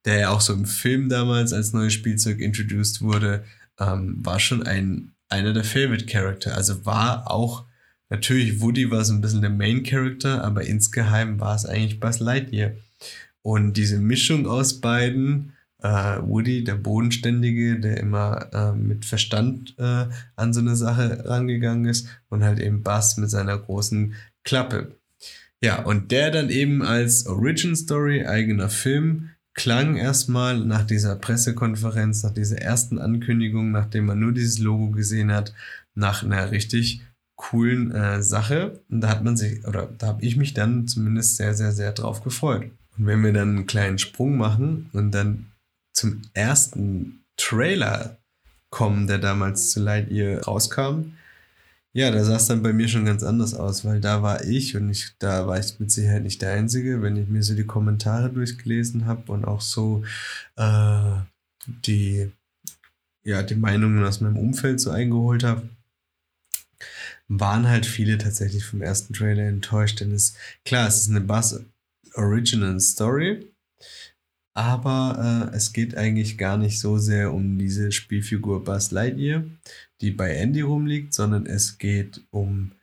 der 0.05 0.19
ja 0.19 0.29
auch 0.29 0.41
so 0.41 0.53
im 0.53 0.65
Film 0.65 1.09
damals 1.09 1.51
als 1.51 1.73
neues 1.73 1.93
Spielzeug 1.93 2.39
introduced 2.39 3.01
wurde, 3.01 3.43
ähm, 3.79 4.23
war 4.23 4.39
schon 4.39 4.63
ein, 4.63 5.12
einer 5.33 5.53
der 5.53 5.63
Favorite 5.63 6.05
Character. 6.05 6.55
Also 6.55 6.85
war 6.85 7.29
auch, 7.29 7.65
natürlich 8.09 8.61
Woody 8.61 8.89
war 8.91 9.03
so 9.03 9.13
ein 9.13 9.21
bisschen 9.21 9.41
der 9.41 9.49
Main 9.49 9.83
Character, 9.83 10.43
aber 10.43 10.63
insgeheim 10.63 11.39
war 11.39 11.55
es 11.55 11.65
eigentlich 11.65 11.99
Buzz 11.99 12.19
Lightyear. 12.19 12.73
Und 13.41 13.75
diese 13.75 13.97
Mischung 13.97 14.47
aus 14.47 14.79
beiden, 14.79 15.53
äh, 15.81 15.89
Woody, 16.21 16.63
der 16.63 16.75
Bodenständige, 16.75 17.79
der 17.79 17.97
immer 17.97 18.49
äh, 18.53 18.71
mit 18.71 19.05
Verstand 19.05 19.75
äh, 19.77 20.05
an 20.35 20.53
so 20.53 20.61
eine 20.61 20.75
Sache 20.75 21.25
rangegangen 21.25 21.85
ist, 21.85 22.07
und 22.29 22.43
halt 22.43 22.59
eben 22.59 22.83
Buzz 22.83 23.17
mit 23.17 23.29
seiner 23.29 23.57
großen 23.57 24.13
Klappe. 24.43 24.95
Ja, 25.61 25.81
und 25.81 26.11
der 26.11 26.29
dann 26.29 26.49
eben 26.49 26.83
als 26.83 27.25
Origin 27.25 27.75
Story, 27.75 28.25
eigener 28.25 28.69
Film, 28.69 29.29
klang 29.53 29.95
erstmal 29.95 30.59
nach 30.59 30.83
dieser 30.83 31.15
Pressekonferenz, 31.15 32.23
nach 32.23 32.33
dieser 32.33 32.59
ersten 32.59 32.99
Ankündigung, 32.99 33.71
nachdem 33.71 34.05
man 34.05 34.19
nur 34.19 34.31
dieses 34.31 34.59
Logo 34.59 34.91
gesehen 34.91 35.31
hat, 35.31 35.53
nach 35.95 36.23
einer 36.23 36.51
richtig 36.51 37.01
coolen 37.35 37.91
äh, 37.91 38.23
Sache. 38.23 38.81
Und 38.89 39.01
da 39.01 39.09
hat 39.09 39.23
man 39.23 39.37
sich, 39.37 39.65
oder 39.67 39.89
da 39.97 40.07
habe 40.07 40.23
ich 40.23 40.37
mich 40.37 40.53
dann 40.53 40.87
zumindest 40.87 41.37
sehr, 41.37 41.53
sehr, 41.53 41.71
sehr 41.71 41.91
drauf 41.91 42.23
gefreut. 42.23 42.71
Und 42.97 43.05
wenn 43.05 43.23
wir 43.23 43.33
dann 43.33 43.49
einen 43.49 43.67
kleinen 43.67 43.97
Sprung 43.97 44.37
machen 44.37 44.89
und 44.93 45.11
dann 45.11 45.47
zum 45.93 46.21
ersten 46.33 47.23
Trailer 47.37 48.17
kommen, 48.69 49.07
der 49.07 49.19
damals 49.19 49.71
zu 49.71 49.79
Lightyear 49.81 50.43
rauskam, 50.43 51.13
ja, 51.93 52.09
da 52.09 52.23
sah 52.23 52.37
es 52.37 52.47
dann 52.47 52.63
bei 52.63 52.73
mir 52.73 52.87
schon 52.87 53.05
ganz 53.05 53.21
anders 53.21 53.53
aus, 53.53 53.85
weil 53.85 54.01
da 54.01 54.23
war 54.23 54.43
ich 54.43 54.75
und 54.75 54.89
ich, 54.89 55.11
da 55.19 55.45
war 55.45 55.59
ich 55.59 55.79
mit 55.79 55.91
Sicherheit 55.91 56.23
nicht 56.23 56.41
der 56.41 56.53
Einzige, 56.53 57.03
wenn 57.03 57.15
ich 57.15 57.27
mir 57.27 57.43
so 57.43 57.53
die 57.53 57.67
Kommentare 57.67 58.31
durchgelesen 58.31 59.05
habe 59.05 59.31
und 59.31 59.45
auch 59.45 59.61
so 59.61 60.03
äh, 60.55 61.15
die, 61.67 62.31
ja, 63.23 63.43
die 63.43 63.55
Meinungen 63.55 64.03
aus 64.03 64.21
meinem 64.21 64.37
Umfeld 64.37 64.79
so 64.81 64.89
eingeholt 64.89 65.43
habe, 65.43 65.69
waren 67.27 67.67
halt 67.67 67.85
viele 67.85 68.17
tatsächlich 68.17 68.65
vom 68.65 68.81
ersten 68.81 69.13
Trailer 69.13 69.43
enttäuscht, 69.43 69.99
denn 69.99 70.11
es, 70.11 70.35
klar, 70.65 70.87
es 70.87 70.97
ist 70.97 71.09
eine 71.11 71.21
Bass 71.21 71.63
Original 72.15 72.79
Story, 72.79 73.52
aber 74.53 75.49
äh, 75.51 75.55
es 75.55 75.73
geht 75.73 75.97
eigentlich 75.97 76.37
gar 76.37 76.57
nicht 76.57 76.79
so 76.79 76.97
sehr 76.97 77.33
um 77.33 77.57
diese 77.57 77.91
Spielfigur 77.91 78.63
Buzz 78.63 78.91
Lightyear, 78.91 79.43
die 80.01 80.11
bei 80.11 80.35
Andy 80.35 80.61
rumliegt, 80.61 81.13
sondern 81.13 81.45
es 81.45 81.77
geht 81.77 82.21
um 82.29 82.73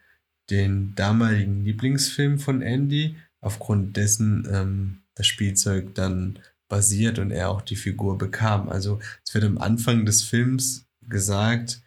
den 0.51 0.95
damaligen 0.97 1.65
Lieblingsfilm 1.65 2.39
von 2.39 2.61
Andy, 2.61 3.17
aufgrund 3.41 3.97
dessen 3.97 4.49
ähm, 4.51 4.99
das 5.15 5.27
Spielzeug 5.27 5.95
dann 5.95 6.39
basiert 6.69 7.19
und 7.19 7.31
er 7.31 7.51
auch 7.51 7.63
die 7.63 7.77
Figur 7.77 8.19
bekam. 8.19 8.69
Also 8.69 9.01
es 9.25 9.35
wird 9.35 9.45
am 9.45 9.59
Anfang 9.59 10.05
des 10.07 10.23
Films 10.23 10.87
gesagt, 11.09 11.83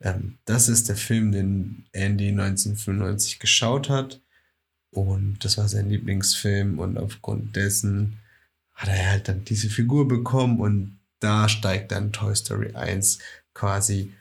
ähm, 0.00 0.38
das 0.44 0.68
ist 0.68 0.88
der 0.88 0.96
Film, 0.96 1.32
den 1.32 1.86
Andy 1.92 2.28
1995 2.28 3.38
geschaut 3.38 3.88
hat 3.88 4.20
und 4.90 5.44
das 5.44 5.58
war 5.58 5.68
sein 5.68 5.88
Lieblingsfilm 5.88 6.78
und 6.78 6.98
aufgrund 6.98 7.56
dessen 7.56 8.18
hat 8.78 8.88
er 8.88 9.10
halt 9.10 9.28
dann 9.28 9.44
diese 9.44 9.68
Figur 9.68 10.06
bekommen 10.08 10.60
und 10.60 10.98
da 11.20 11.48
steigt 11.48 11.90
dann 11.90 12.12
Toy 12.12 12.34
Story 12.34 12.74
1 12.74 13.18
quasi 13.52 14.12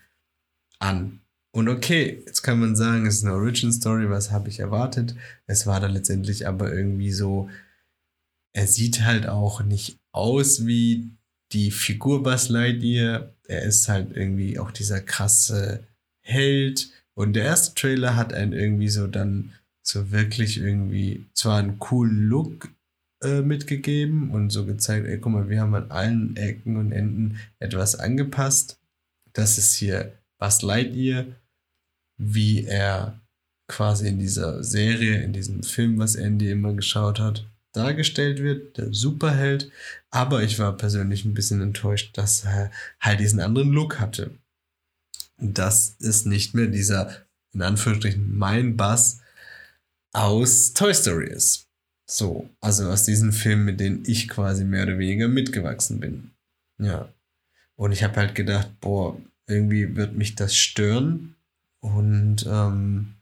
an. 0.79 1.21
Und 1.55 1.69
okay, 1.69 2.23
jetzt 2.25 2.41
kann 2.41 2.59
man 2.59 2.75
sagen, 2.75 3.05
es 3.05 3.17
ist 3.17 3.23
eine 3.23 3.35
Origin 3.35 3.71
Story, 3.71 4.09
was 4.09 4.31
habe 4.31 4.49
ich 4.49 4.59
erwartet? 4.59 5.15
Es 5.45 5.67
war 5.67 5.79
dann 5.79 5.91
letztendlich 5.91 6.47
aber 6.47 6.73
irgendwie 6.73 7.11
so, 7.11 7.49
er 8.53 8.67
sieht 8.67 9.03
halt 9.03 9.27
auch 9.27 9.61
nicht 9.63 9.97
aus 10.11 10.65
wie 10.65 11.11
die 11.51 11.69
Figur 11.69 12.23
Buzz 12.23 12.49
Lightyear. 12.49 13.33
Er 13.47 13.61
ist 13.63 13.87
halt 13.87 14.15
irgendwie 14.15 14.57
auch 14.57 14.71
dieser 14.71 15.01
krasse 15.01 15.83
Held. 16.23 16.89
Und 17.15 17.33
der 17.33 17.45
erste 17.45 17.75
Trailer 17.75 18.15
hat 18.15 18.33
einen 18.33 18.53
irgendwie 18.53 18.89
so 18.89 19.07
dann 19.07 19.53
so 19.83 20.11
wirklich 20.11 20.57
irgendwie 20.57 21.25
zwar 21.33 21.59
einen 21.59 21.79
coolen 21.79 22.27
Look 22.27 22.69
äh, 23.21 23.41
mitgegeben 23.41 24.31
und 24.31 24.51
so 24.51 24.65
gezeigt, 24.65 25.07
ey, 25.07 25.19
guck 25.19 25.33
mal, 25.33 25.50
wir 25.50 25.62
haben 25.62 25.74
an 25.75 25.91
allen 25.91 26.36
Ecken 26.38 26.77
und 26.77 26.91
Enden 26.91 27.39
etwas 27.59 27.95
angepasst. 27.95 28.79
Das 29.33 29.57
ist 29.57 29.74
hier 29.74 30.13
Buzz 30.39 30.62
Lightyear, 30.62 31.25
wie 32.17 32.65
er 32.65 33.19
quasi 33.67 34.07
in 34.07 34.19
dieser 34.19 34.63
Serie, 34.63 35.21
in 35.21 35.33
diesem 35.33 35.63
Film, 35.63 36.00
was 36.00 36.15
Andy 36.15 36.50
immer 36.51 36.74
geschaut 36.74 37.19
hat, 37.19 37.45
dargestellt 37.74 38.41
wird, 38.41 38.77
der 38.77 38.93
Superheld. 38.93 39.71
Aber 40.09 40.43
ich 40.43 40.57
war 40.59 40.77
persönlich 40.77 41.25
ein 41.25 41.33
bisschen 41.33 41.62
enttäuscht, 41.62 42.17
dass 42.17 42.45
er 42.45 42.71
halt 43.00 43.19
diesen 43.19 43.39
anderen 43.39 43.71
Look 43.71 44.00
hatte. 44.00 44.31
Das 45.38 45.95
ist 46.00 46.25
nicht 46.25 46.53
mehr 46.53 46.67
dieser, 46.67 47.12
in 47.53 47.62
Anführungsstrichen, 47.62 48.38
mein 48.38 48.77
Buzz 48.77 49.21
aus 50.13 50.74
Toy 50.74 50.93
Story 50.93 51.29
ist. 51.29 51.66
So, 52.09 52.49
also 52.61 52.89
aus 52.89 53.03
diesen 53.03 53.33
Filmen, 53.33 53.65
mit 53.65 53.79
denen 53.79 54.03
ich 54.05 54.29
quasi 54.29 54.63
mehr 54.63 54.83
oder 54.83 54.97
weniger 54.97 55.27
mitgewachsen 55.27 55.99
bin. 55.99 56.31
Ja. 56.79 57.09
Und 57.75 57.91
ich 57.91 58.03
habe 58.03 58.15
halt 58.15 58.33
gedacht, 58.33 58.79
boah, 58.79 59.19
irgendwie 59.45 59.95
wird 59.95 60.15
mich 60.15 60.35
das 60.35 60.55
stören. 60.55 61.35
Und 61.81 62.45
ähm, 62.49 63.15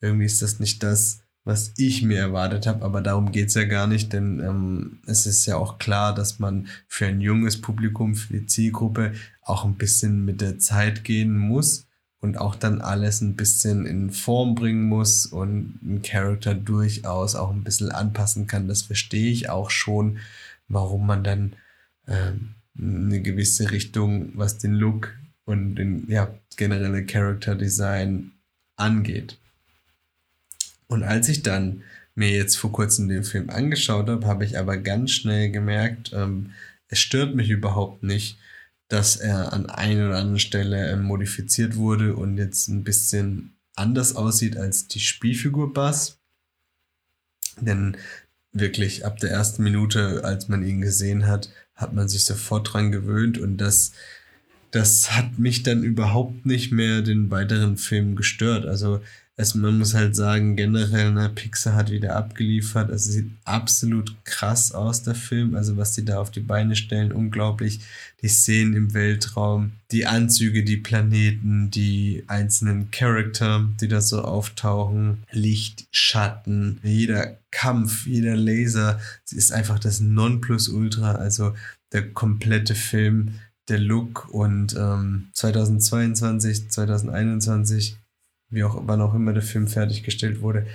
irgendwie 0.00 0.26
ist 0.26 0.42
das 0.42 0.58
nicht 0.58 0.82
das, 0.82 1.22
was 1.44 1.72
ich 1.76 2.02
mir 2.02 2.18
erwartet 2.18 2.66
habe, 2.66 2.84
aber 2.84 3.00
darum 3.00 3.32
geht 3.32 3.48
es 3.48 3.54
ja 3.54 3.64
gar 3.64 3.86
nicht, 3.86 4.12
denn 4.12 4.38
ähm, 4.38 5.00
es 5.06 5.26
ist 5.26 5.44
ja 5.46 5.56
auch 5.56 5.78
klar, 5.78 6.14
dass 6.14 6.38
man 6.38 6.68
für 6.86 7.06
ein 7.06 7.20
junges 7.20 7.60
Publikum, 7.60 8.14
für 8.14 8.32
die 8.32 8.46
Zielgruppe 8.46 9.12
auch 9.40 9.64
ein 9.64 9.74
bisschen 9.74 10.24
mit 10.24 10.40
der 10.40 10.58
Zeit 10.60 11.02
gehen 11.02 11.36
muss 11.36 11.86
und 12.22 12.38
auch 12.38 12.54
dann 12.54 12.80
alles 12.80 13.20
ein 13.20 13.34
bisschen 13.34 13.84
in 13.84 14.10
Form 14.10 14.54
bringen 14.54 14.84
muss 14.84 15.26
und 15.26 15.78
ein 15.82 16.02
Charakter 16.02 16.54
durchaus 16.54 17.34
auch 17.34 17.50
ein 17.50 17.64
bisschen 17.64 17.90
anpassen 17.90 18.46
kann. 18.46 18.68
Das 18.68 18.82
verstehe 18.82 19.30
ich 19.30 19.50
auch 19.50 19.70
schon, 19.70 20.18
warum 20.68 21.04
man 21.04 21.24
dann 21.24 21.54
ähm, 22.06 22.54
eine 22.78 23.20
gewisse 23.20 23.72
Richtung, 23.72 24.30
was 24.34 24.58
den 24.58 24.74
Look 24.74 25.14
und 25.44 25.74
den 25.74 26.08
ja, 26.08 26.32
generelle 26.56 27.04
Character 27.04 27.56
Design 27.56 28.30
angeht. 28.76 29.36
Und 30.86 31.02
als 31.02 31.28
ich 31.28 31.42
dann 31.42 31.82
mir 32.14 32.30
jetzt 32.30 32.56
vor 32.56 32.70
kurzem 32.70 33.08
den 33.08 33.24
Film 33.24 33.50
angeschaut 33.50 34.08
habe, 34.08 34.26
habe 34.26 34.44
ich 34.44 34.58
aber 34.58 34.76
ganz 34.76 35.10
schnell 35.10 35.50
gemerkt, 35.50 36.12
ähm, 36.14 36.52
es 36.86 37.00
stört 37.00 37.34
mich 37.34 37.50
überhaupt 37.50 38.04
nicht, 38.04 38.38
dass 38.92 39.16
er 39.16 39.54
an 39.54 39.70
einer 39.70 40.08
oder 40.08 40.18
anderen 40.18 40.38
Stelle 40.38 40.90
äh, 40.90 40.96
modifiziert 40.96 41.76
wurde 41.76 42.14
und 42.14 42.36
jetzt 42.36 42.68
ein 42.68 42.84
bisschen 42.84 43.56
anders 43.74 44.16
aussieht 44.16 44.58
als 44.58 44.86
die 44.86 45.00
Spielfigur 45.00 45.72
Bass. 45.72 46.18
Denn 47.58 47.96
wirklich 48.52 49.06
ab 49.06 49.18
der 49.18 49.30
ersten 49.30 49.62
Minute, 49.62 50.24
als 50.24 50.48
man 50.48 50.62
ihn 50.62 50.82
gesehen 50.82 51.26
hat, 51.26 51.48
hat 51.74 51.94
man 51.94 52.06
sich 52.10 52.26
sofort 52.26 52.70
dran 52.70 52.92
gewöhnt 52.92 53.38
und 53.38 53.56
das, 53.56 53.92
das 54.72 55.16
hat 55.16 55.38
mich 55.38 55.62
dann 55.62 55.84
überhaupt 55.84 56.44
nicht 56.44 56.70
mehr 56.70 57.00
den 57.00 57.30
weiteren 57.30 57.78
Film 57.78 58.14
gestört. 58.14 58.66
Also 58.66 59.00
es, 59.34 59.54
man 59.54 59.78
muss 59.78 59.94
halt 59.94 60.14
sagen, 60.14 60.56
generell, 60.56 61.10
ne, 61.10 61.30
Pixar 61.30 61.74
hat 61.74 61.90
wieder 61.90 62.16
abgeliefert. 62.16 62.90
Es 62.90 63.04
sieht 63.04 63.30
absolut 63.44 64.14
krass 64.24 64.72
aus, 64.72 65.04
der 65.04 65.14
Film. 65.14 65.54
Also, 65.54 65.78
was 65.78 65.92
die 65.92 66.04
da 66.04 66.20
auf 66.20 66.30
die 66.30 66.40
Beine 66.40 66.76
stellen, 66.76 67.12
unglaublich. 67.12 67.80
Die 68.20 68.28
Szenen 68.28 68.74
im 68.74 68.94
Weltraum, 68.94 69.72
die 69.90 70.06
Anzüge, 70.06 70.64
die 70.64 70.76
Planeten, 70.76 71.70
die 71.70 72.24
einzelnen 72.26 72.90
Charakter, 72.90 73.68
die 73.80 73.88
da 73.88 74.02
so 74.02 74.20
auftauchen, 74.20 75.24
Licht, 75.32 75.86
Schatten, 75.90 76.78
jeder 76.82 77.38
Kampf, 77.50 78.06
jeder 78.06 78.36
Laser. 78.36 79.00
Sie 79.24 79.36
ist 79.36 79.52
einfach 79.52 79.78
das 79.78 80.00
Nonplusultra. 80.00 81.14
Also, 81.14 81.54
der 81.92 82.10
komplette 82.10 82.74
Film, 82.74 83.40
der 83.68 83.78
Look 83.78 84.28
und 84.28 84.76
ähm, 84.76 85.28
2022, 85.32 86.68
2021 86.70 87.96
wie 88.52 88.64
auch 88.64 88.80
wann 88.86 89.00
auch 89.00 89.14
immer 89.14 89.32
der 89.32 89.42
Film 89.42 89.66
fertiggestellt 89.66 90.40
wurde, 90.40 90.66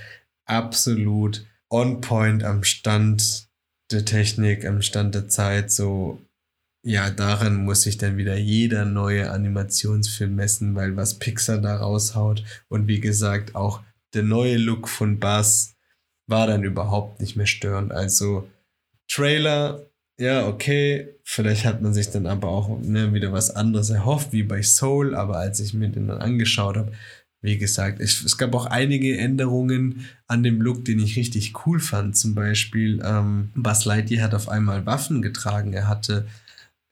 absolut 0.46 1.46
on 1.70 2.02
point 2.02 2.44
am 2.44 2.64
Stand 2.64 3.48
der 3.92 4.06
Technik, 4.06 4.66
am 4.66 4.82
Stand 4.82 5.16
der 5.16 5.30
Zeit. 5.30 5.72
So, 5.72 6.22
ja, 6.84 7.10
daran 7.10 7.64
muss 7.64 7.84
sich 7.84 7.98
dann 7.98 8.18
wieder 8.18 8.38
jeder 8.38 8.86
neue 8.86 9.32
Animationsfilm 9.32 10.36
messen, 10.36 10.76
weil 10.76 10.96
was 10.96 11.20
Pixar 11.20 11.60
da 11.60 11.78
raushaut 11.78 12.44
und 12.70 12.88
wie 12.88 13.00
gesagt 13.00 13.56
auch 13.56 13.82
der 14.14 14.24
neue 14.24 14.58
Look 14.58 14.88
von 14.88 15.20
Buzz, 15.20 15.76
war 16.28 16.48
dann 16.48 16.64
überhaupt 16.64 17.22
nicht 17.22 17.36
mehr 17.36 17.46
störend. 17.46 17.92
Also 17.92 18.50
Trailer, 19.10 19.86
ja, 20.20 20.48
okay, 20.48 21.16
vielleicht 21.24 21.66
hat 21.66 21.82
man 21.82 21.94
sich 21.94 22.10
dann 22.10 22.26
aber 22.26 22.50
auch 22.50 22.80
ne, 22.80 23.14
wieder 23.14 23.32
was 23.32 23.56
anderes 23.56 23.90
erhofft, 23.90 24.34
wie 24.34 24.44
bei 24.44 24.62
Soul, 24.62 25.16
aber 25.16 25.38
als 25.38 25.60
ich 25.60 25.74
mir 25.74 25.90
den 25.90 26.08
dann 26.08 26.20
angeschaut 26.20 26.76
habe, 26.76 26.92
wie 27.48 27.58
gesagt, 27.58 28.02
ich, 28.02 28.26
es 28.26 28.38
gab 28.38 28.54
auch 28.54 28.66
einige 28.66 29.18
Änderungen 29.18 30.06
an 30.28 30.44
dem 30.44 30.62
Look, 30.62 30.84
den 30.84 31.00
ich 31.00 31.16
richtig 31.16 31.66
cool 31.66 31.80
fand. 31.80 32.18
Zum 32.18 32.36
Beispiel, 32.36 33.02
ähm, 33.04 33.52
Buzz 33.56 33.86
Lightyear 33.86 34.22
hat 34.22 34.36
auf 34.36 34.50
einmal 34.50 34.86
Waffen 34.86 35.22
getragen. 35.22 35.72
Er 35.72 35.88
hatte, 35.88 36.28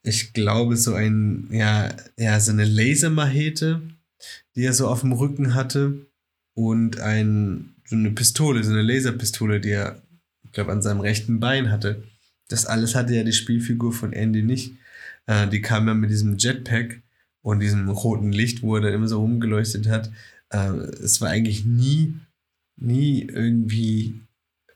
ich 0.02 0.32
glaube, 0.32 0.78
so 0.78 0.94
ein, 0.94 1.48
ja, 1.50 1.90
ja, 2.18 2.40
so 2.40 2.52
eine 2.52 2.64
Lasermachete, 2.64 3.82
die 4.56 4.64
er 4.64 4.72
so 4.72 4.88
auf 4.88 5.02
dem 5.02 5.12
Rücken 5.12 5.54
hatte. 5.54 6.06
Und 6.54 7.00
ein, 7.00 7.74
so 7.84 7.94
eine 7.94 8.12
Pistole, 8.12 8.64
so 8.64 8.72
eine 8.72 8.80
Laserpistole, 8.80 9.60
die 9.60 9.72
er, 9.72 10.00
ich 10.42 10.52
glaube, 10.52 10.72
an 10.72 10.80
seinem 10.80 11.00
rechten 11.00 11.38
Bein 11.38 11.70
hatte. 11.70 12.02
Das 12.48 12.64
alles 12.64 12.94
hatte 12.94 13.14
ja 13.14 13.24
die 13.24 13.34
Spielfigur 13.34 13.92
von 13.92 14.14
Andy 14.14 14.42
nicht. 14.42 14.72
Äh, 15.26 15.48
die 15.48 15.60
kam 15.60 15.86
ja 15.86 15.92
mit 15.92 16.08
diesem 16.08 16.38
Jetpack 16.38 17.02
und 17.42 17.60
diesem 17.60 17.90
roten 17.90 18.32
Licht, 18.32 18.62
wo 18.62 18.76
er 18.76 18.80
dann 18.80 18.94
immer 18.94 19.06
so 19.06 19.20
rumgeleuchtet 19.20 19.86
hat. 19.86 20.10
Äh, 20.50 20.70
es 21.02 21.20
war 21.20 21.30
eigentlich 21.30 21.64
nie, 21.64 22.14
nie 22.76 23.22
irgendwie 23.22 24.22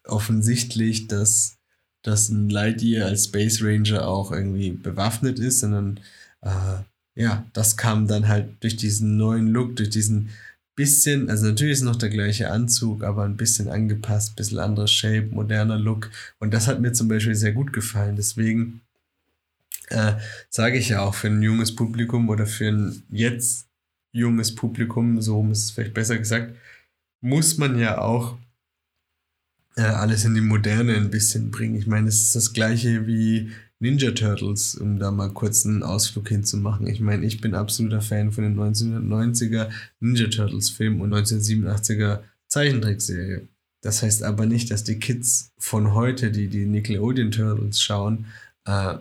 offensichtlich, 0.04 1.08
dass, 1.08 1.58
dass 2.02 2.28
ein 2.28 2.50
Lightyear 2.50 3.06
als 3.06 3.26
Space 3.26 3.62
Ranger 3.62 4.06
auch 4.06 4.32
irgendwie 4.32 4.72
bewaffnet 4.72 5.38
ist, 5.38 5.60
sondern 5.60 6.00
äh, 6.42 6.82
ja, 7.14 7.44
das 7.52 7.76
kam 7.76 8.06
dann 8.06 8.28
halt 8.28 8.62
durch 8.62 8.76
diesen 8.76 9.16
neuen 9.16 9.48
Look, 9.48 9.76
durch 9.76 9.90
diesen 9.90 10.30
bisschen, 10.76 11.28
also 11.28 11.46
natürlich 11.46 11.74
ist 11.74 11.82
noch 11.82 11.96
der 11.96 12.08
gleiche 12.08 12.50
Anzug, 12.50 13.02
aber 13.04 13.24
ein 13.24 13.36
bisschen 13.36 13.68
angepasst, 13.68 14.36
bisschen 14.36 14.58
anderes 14.58 14.90
Shape, 14.90 15.28
moderner 15.30 15.78
Look. 15.78 16.10
Und 16.38 16.54
das 16.54 16.66
hat 16.68 16.80
mir 16.80 16.92
zum 16.92 17.08
Beispiel 17.08 17.34
sehr 17.34 17.52
gut 17.52 17.72
gefallen. 17.74 18.16
Deswegen 18.16 18.80
äh, 19.88 20.14
sage 20.48 20.78
ich 20.78 20.88
ja 20.88 21.02
auch 21.02 21.14
für 21.14 21.26
ein 21.26 21.42
junges 21.42 21.76
Publikum 21.76 22.30
oder 22.30 22.46
für 22.46 22.68
ein 22.68 23.02
jetzt 23.10 23.66
junges 24.12 24.54
Publikum, 24.54 25.20
so 25.20 25.46
ist 25.50 25.64
es 25.64 25.70
vielleicht 25.70 25.94
besser 25.94 26.18
gesagt, 26.18 26.54
muss 27.20 27.58
man 27.58 27.78
ja 27.78 27.98
auch 27.98 28.38
äh, 29.76 29.82
alles 29.82 30.24
in 30.24 30.34
die 30.34 30.40
Moderne 30.40 30.96
ein 30.96 31.10
bisschen 31.10 31.50
bringen. 31.50 31.76
Ich 31.76 31.86
meine, 31.86 32.08
es 32.08 32.22
ist 32.22 32.36
das 32.36 32.52
gleiche 32.52 33.06
wie 33.06 33.50
Ninja 33.78 34.10
Turtles, 34.10 34.74
um 34.74 34.98
da 34.98 35.10
mal 35.10 35.30
kurz 35.30 35.64
einen 35.64 35.82
Ausflug 35.82 36.28
hinzumachen. 36.28 36.86
Ich 36.86 37.00
meine, 37.00 37.24
ich 37.24 37.40
bin 37.40 37.54
absoluter 37.54 38.02
Fan 38.02 38.30
von 38.32 38.44
den 38.44 38.58
1990er 38.58 39.70
Ninja 40.00 40.28
Turtles 40.28 40.70
Film 40.70 41.00
und 41.00 41.14
1987er 41.14 42.20
Zeichentrickserie. 42.48 43.48
Das 43.82 44.02
heißt 44.02 44.22
aber 44.22 44.44
nicht, 44.44 44.70
dass 44.70 44.84
die 44.84 44.98
Kids 44.98 45.52
von 45.58 45.94
heute, 45.94 46.30
die 46.30 46.48
die 46.48 46.66
Nickelodeon 46.66 47.30
Turtles 47.30 47.80
schauen, 47.80 48.26
äh, 48.66 48.96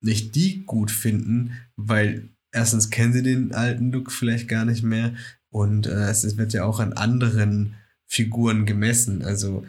nicht 0.00 0.34
die 0.34 0.64
gut 0.64 0.90
finden, 0.90 1.52
weil 1.76 2.28
erstens 2.58 2.90
kennen 2.90 3.12
sie 3.12 3.22
den 3.22 3.52
alten 3.52 3.92
Look 3.92 4.10
vielleicht 4.10 4.48
gar 4.48 4.64
nicht 4.64 4.82
mehr 4.82 5.14
und 5.50 5.86
äh, 5.86 6.10
es 6.10 6.36
wird 6.36 6.52
ja 6.52 6.64
auch 6.64 6.80
an 6.80 6.92
anderen 6.92 7.76
Figuren 8.06 8.66
gemessen. 8.66 9.24
Also 9.24 9.64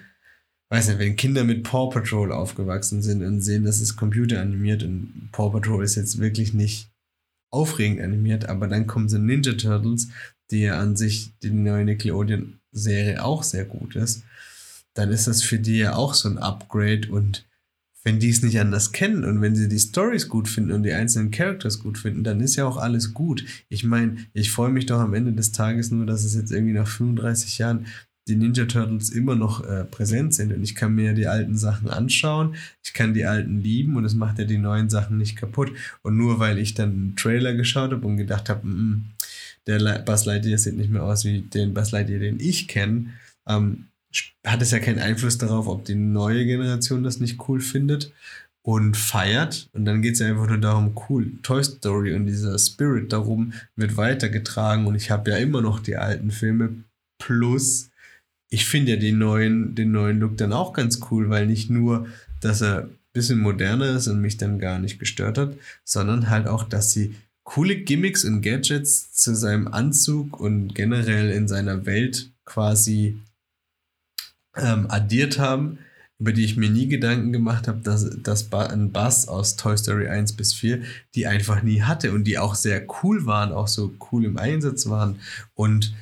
weiß 0.70 0.90
nicht, 0.90 1.00
wenn 1.00 1.16
Kinder 1.16 1.44
mit 1.44 1.64
Paw 1.64 1.90
Patrol 1.90 2.32
aufgewachsen 2.32 3.02
sind 3.02 3.24
und 3.24 3.42
sehen, 3.42 3.64
das 3.64 3.80
ist 3.80 3.96
computeranimiert 3.96 4.84
und 4.84 5.30
Paw 5.32 5.52
Patrol 5.52 5.84
ist 5.84 5.96
jetzt 5.96 6.20
wirklich 6.20 6.54
nicht 6.54 6.92
aufregend 7.52 8.02
animiert, 8.02 8.48
aber 8.48 8.68
dann 8.68 8.88
kommen 8.88 9.10
so 9.10 9.18
Ninja 9.18 9.54
Turtles, 9.54 10.10
die 10.52 10.62
ja 10.62 10.80
an 10.80 10.96
sich 10.96 11.32
die 11.42 11.52
neue 11.52 11.86
Nickelodeon-Serie 11.86 13.24
auch 13.24 13.44
sehr 13.44 13.66
gut 13.66 13.96
ist, 13.96 14.24
dann 14.94 15.12
ist 15.12 15.28
das 15.28 15.44
für 15.44 15.60
die 15.60 15.78
ja 15.78 15.96
auch 15.96 16.14
so 16.14 16.30
ein 16.30 16.38
Upgrade 16.38 17.10
und 17.10 17.46
wenn 18.04 18.20
die 18.20 18.30
es 18.30 18.42
nicht 18.42 18.60
anders 18.60 18.92
kennen 18.92 19.26
und 19.26 19.42
wenn 19.42 19.56
sie 19.56 19.68
die 19.68 19.80
Stories 19.80 20.30
gut 20.30 20.48
finden 20.48 20.72
und 20.72 20.84
die 20.84 20.94
einzelnen 20.94 21.32
Characters 21.32 21.80
gut 21.80 21.98
finden, 21.98 22.24
dann 22.24 22.40
ist 22.40 22.56
ja 22.56 22.66
auch 22.66 22.78
alles 22.78 23.14
gut. 23.14 23.44
Ich 23.68 23.84
meine, 23.84 24.18
ich 24.34 24.52
freue 24.52 24.72
mich 24.72 24.86
doch 24.86 25.00
am 25.00 25.14
Ende 25.14 25.34
des 25.34 25.52
Tages 25.52 25.92
nur, 25.92 26.06
dass 26.06 26.24
es 26.24 26.36
jetzt 26.36 26.52
irgendwie 26.52 26.74
nach 26.74 26.88
35 26.88 27.58
Jahren 27.58 27.86
die 28.30 28.36
Ninja 28.36 28.66
Turtles 28.66 29.10
immer 29.10 29.36
noch 29.36 29.66
äh, 29.66 29.84
präsent 29.84 30.34
sind 30.34 30.54
und 30.54 30.64
ich 30.64 30.76
kann 30.76 30.94
mir 30.94 31.14
die 31.14 31.28
alten 31.28 31.58
Sachen 31.58 31.90
anschauen, 31.90 32.56
ich 32.86 32.94
kann 32.94 33.14
die 33.14 33.26
alten 33.26 33.60
lieben 33.60 33.96
und 33.96 34.06
es 34.06 34.14
macht 34.14 34.38
ja 34.38 34.46
die 34.46 34.60
neuen 34.60 34.90
Sachen 34.90 35.18
nicht 35.18 35.36
kaputt. 35.36 35.72
Und 36.04 36.16
nur 36.16 36.40
weil 36.40 36.60
ich 36.60 36.76
dann 36.76 36.92
einen 36.92 37.16
Trailer 37.16 37.54
geschaut 37.54 37.92
habe 37.92 38.06
und 38.06 38.18
gedacht 38.18 38.50
habe, 38.50 38.68
mm, 38.68 38.72
mm, 38.72 39.06
der 39.68 40.00
Buzz 40.00 40.26
Lightyear 40.26 40.58
sieht 40.58 40.78
nicht 40.78 40.92
mehr 40.92 41.04
aus 41.04 41.26
wie 41.26 41.42
den 41.42 41.74
Buzz 41.74 41.92
Lightyear, 41.92 42.20
den 42.20 42.40
ich 42.40 42.68
kenne, 42.68 43.08
ähm, 43.48 43.88
hat 44.46 44.62
es 44.62 44.72
ja 44.72 44.80
keinen 44.80 45.00
Einfluss 45.00 45.38
darauf, 45.38 45.68
ob 45.68 45.86
die 45.86 45.96
neue 45.96 46.46
Generation 46.46 47.04
das 47.04 47.20
nicht 47.20 47.48
cool 47.48 47.62
findet 47.62 48.12
und 48.62 48.98
feiert. 48.98 49.70
Und 49.74 49.86
dann 49.86 50.02
geht 50.02 50.14
es 50.14 50.20
ja 50.20 50.28
einfach 50.28 50.48
nur 50.48 50.58
darum, 50.58 50.96
cool, 51.10 51.32
Toy 51.44 51.64
Story 51.64 52.14
und 52.14 52.26
dieser 52.26 52.58
Spirit 52.58 53.14
darum 53.14 53.54
wird 53.76 53.98
weitergetragen. 53.98 54.88
Und 54.88 54.96
ich 54.96 55.12
habe 55.12 55.32
ja 55.32 55.38
immer 55.38 55.62
noch 55.62 55.80
die 55.80 55.98
alten 55.98 56.32
Filme 56.32 56.84
plus 57.20 57.90
ich 58.50 58.66
finde 58.66 58.94
ja 58.94 58.98
den 58.98 59.20
neuen, 59.20 59.76
den 59.76 59.92
neuen 59.92 60.20
Look 60.20 60.38
dann 60.38 60.54
auch 60.54 60.74
ganz 60.74 61.00
cool, 61.10 61.30
weil 61.30 61.46
nicht 61.46 61.70
nur, 61.70 62.08
dass 62.42 62.62
er 62.62 62.86
ein 62.86 62.90
bisschen 63.14 63.40
moderner 63.40 63.96
ist 63.96 64.08
und 64.08 64.22
mich 64.22 64.38
dann 64.38 64.60
gar 64.60 64.80
nicht 64.80 65.00
gestört 65.00 65.38
hat, 65.38 65.54
sondern 65.84 66.30
halt 66.30 66.48
auch, 66.48 66.64
dass 66.64 66.92
sie 66.92 67.16
coole 67.44 67.76
Gimmicks 67.78 68.26
und 68.26 68.42
Gadgets 68.42 69.14
zu 69.14 69.36
seinem 69.36 69.68
Anzug 69.68 70.40
und 70.40 70.76
generell 70.76 71.32
in 71.32 71.48
seiner 71.48 71.86
Welt 71.86 72.32
quasi 72.46 73.20
ähm, 74.62 74.86
addiert 74.90 75.40
haben, 75.40 75.80
über 76.20 76.34
die 76.34 76.44
ich 76.44 76.58
mir 76.58 76.70
nie 76.70 76.88
Gedanken 76.88 77.32
gemacht 77.32 77.68
habe, 77.68 77.80
dass, 77.80 78.10
dass 78.22 78.52
ein 78.52 78.92
Bass 78.92 79.28
aus 79.28 79.56
Toy 79.56 79.78
Story 79.78 80.08
1 80.08 80.34
bis 80.34 80.54
4 80.54 80.82
die 81.16 81.28
einfach 81.28 81.64
nie 81.64 81.82
hatte 81.82 82.12
und 82.12 82.26
die 82.26 82.38
auch 82.38 82.56
sehr 82.56 82.86
cool 83.02 83.26
waren, 83.26 83.54
auch 83.54 83.68
so 83.68 83.94
cool 84.12 84.26
im 84.26 84.38
Einsatz 84.38 84.90
waren 84.90 85.20
und 85.54 85.94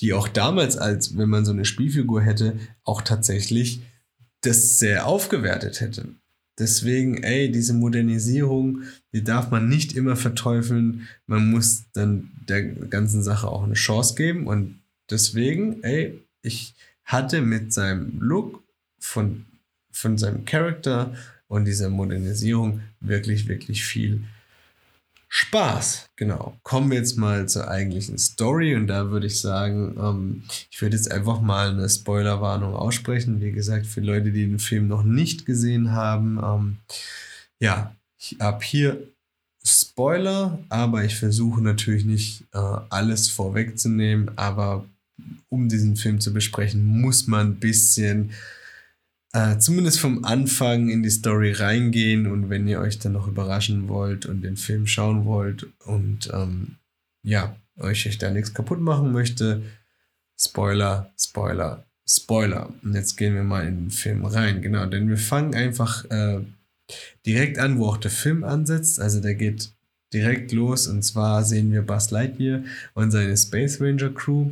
die 0.00 0.12
auch 0.12 0.28
damals, 0.28 0.76
als 0.76 1.16
wenn 1.16 1.28
man 1.28 1.44
so 1.44 1.52
eine 1.52 1.64
Spielfigur 1.64 2.22
hätte, 2.22 2.58
auch 2.84 3.02
tatsächlich 3.02 3.82
das 4.42 4.78
sehr 4.78 5.06
aufgewertet 5.06 5.80
hätte. 5.80 6.08
Deswegen, 6.58 7.22
ey, 7.22 7.50
diese 7.50 7.74
Modernisierung, 7.74 8.82
die 9.12 9.24
darf 9.24 9.50
man 9.50 9.68
nicht 9.68 9.96
immer 9.96 10.14
verteufeln. 10.14 11.08
Man 11.26 11.50
muss 11.50 11.84
dann 11.92 12.30
der 12.48 12.62
ganzen 12.62 13.22
Sache 13.24 13.48
auch 13.48 13.64
eine 13.64 13.74
Chance 13.74 14.14
geben. 14.14 14.46
Und 14.46 14.80
deswegen, 15.10 15.82
ey, 15.82 16.22
ich 16.42 16.74
hatte 17.04 17.40
mit 17.40 17.72
seinem 17.72 18.20
Look 18.20 18.62
von, 18.98 19.46
von 19.90 20.18
seinem 20.18 20.44
Charakter 20.44 21.14
und 21.48 21.66
dieser 21.66 21.90
Modernisierung 21.90 22.80
wirklich, 23.00 23.48
wirklich 23.48 23.84
viel 23.84 24.24
Spaß. 25.28 26.06
Genau. 26.14 26.56
Kommen 26.62 26.90
wir 26.90 26.98
jetzt 26.98 27.16
mal 27.16 27.48
zur 27.48 27.68
eigentlichen 27.68 28.18
Story 28.18 28.76
und 28.76 28.86
da 28.86 29.10
würde 29.10 29.26
ich 29.26 29.40
sagen, 29.40 29.96
ähm, 29.98 30.44
ich 30.70 30.80
würde 30.80 30.96
jetzt 30.96 31.10
einfach 31.10 31.40
mal 31.40 31.70
eine 31.70 31.88
Spoilerwarnung 31.88 32.74
aussprechen. 32.74 33.40
Wie 33.40 33.50
gesagt, 33.50 33.86
für 33.86 34.00
Leute, 34.00 34.30
die 34.30 34.46
den 34.46 34.60
Film 34.60 34.86
noch 34.86 35.02
nicht 35.02 35.44
gesehen 35.44 35.90
haben, 35.90 36.38
ähm, 36.42 36.76
ja, 37.58 37.96
ich 38.16 38.36
habe 38.40 38.64
hier 38.64 39.08
Spoiler, 39.66 40.58
aber 40.68 41.04
ich 41.04 41.16
versuche 41.16 41.60
natürlich 41.62 42.04
nicht 42.04 42.44
äh, 42.52 42.58
alles 42.90 43.28
vorwegzunehmen, 43.28 44.36
aber 44.36 44.84
um 45.48 45.68
diesen 45.68 45.96
Film 45.96 46.20
zu 46.20 46.32
besprechen, 46.32 46.84
muss 46.84 47.26
man 47.26 47.48
ein 47.48 47.60
bisschen 47.60 48.32
äh, 49.32 49.58
zumindest 49.58 50.00
vom 50.00 50.24
Anfang 50.24 50.88
in 50.88 51.02
die 51.02 51.10
Story 51.10 51.52
reingehen 51.52 52.26
und 52.26 52.50
wenn 52.50 52.68
ihr 52.68 52.80
euch 52.80 52.98
dann 53.00 53.12
noch 53.12 53.26
überraschen 53.26 53.88
wollt 53.88 54.26
und 54.26 54.42
den 54.42 54.56
Film 54.56 54.86
schauen 54.86 55.24
wollt 55.24 55.66
und 55.86 56.30
ähm, 56.32 56.76
ja, 57.24 57.56
euch 57.78 58.16
da 58.18 58.30
nichts 58.30 58.54
kaputt 58.54 58.80
machen 58.80 59.12
möchte, 59.12 59.62
Spoiler, 60.38 61.12
Spoiler, 61.18 61.84
Spoiler. 62.08 62.72
Und 62.82 62.94
jetzt 62.94 63.16
gehen 63.16 63.34
wir 63.34 63.42
mal 63.42 63.66
in 63.66 63.84
den 63.84 63.90
Film 63.90 64.24
rein, 64.24 64.62
genau, 64.62 64.86
denn 64.86 65.08
wir 65.08 65.18
fangen 65.18 65.54
einfach 65.54 66.04
äh, 66.10 66.40
direkt 67.26 67.58
an, 67.58 67.78
wo 67.78 67.86
auch 67.86 67.96
der 67.96 68.10
Film 68.10 68.44
ansetzt. 68.44 69.00
Also 69.00 69.20
der 69.20 69.34
geht 69.34 69.72
direkt 70.12 70.52
los 70.52 70.86
und 70.86 71.02
zwar 71.02 71.44
sehen 71.44 71.72
wir 71.72 71.82
Buzz 71.82 72.10
Lightyear 72.10 72.62
und 72.94 73.10
seine 73.10 73.36
Space 73.36 73.80
Ranger 73.80 74.10
Crew, 74.10 74.50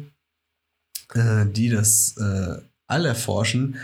äh, 1.15 1.47
die 1.47 1.69
das 1.69 2.17
äh, 2.19 2.57
all 2.87 3.07
erforschen 3.07 3.77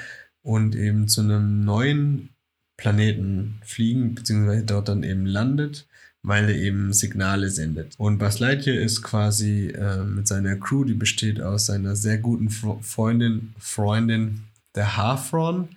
und 0.42 0.74
eben 0.74 1.08
zu 1.08 1.20
einem 1.20 1.64
neuen 1.64 2.30
Planeten 2.76 3.60
fliegen, 3.64 4.14
beziehungsweise 4.14 4.64
dort 4.64 4.88
dann 4.88 5.02
eben 5.02 5.26
landet, 5.26 5.86
weil 6.22 6.48
er 6.48 6.56
eben 6.56 6.92
Signale 6.92 7.50
sendet. 7.50 7.94
Und 7.98 8.18
Buzz 8.18 8.38
Lightyear 8.38 8.80
ist 8.80 9.02
quasi 9.02 9.68
äh, 9.68 10.04
mit 10.04 10.28
seiner 10.28 10.56
Crew, 10.56 10.84
die 10.84 10.94
besteht 10.94 11.40
aus 11.40 11.66
seiner 11.66 11.96
sehr 11.96 12.18
guten 12.18 12.50
Freundin, 12.50 13.54
Freundin, 13.58 14.44
der 14.74 14.96
Hafron 14.96 15.68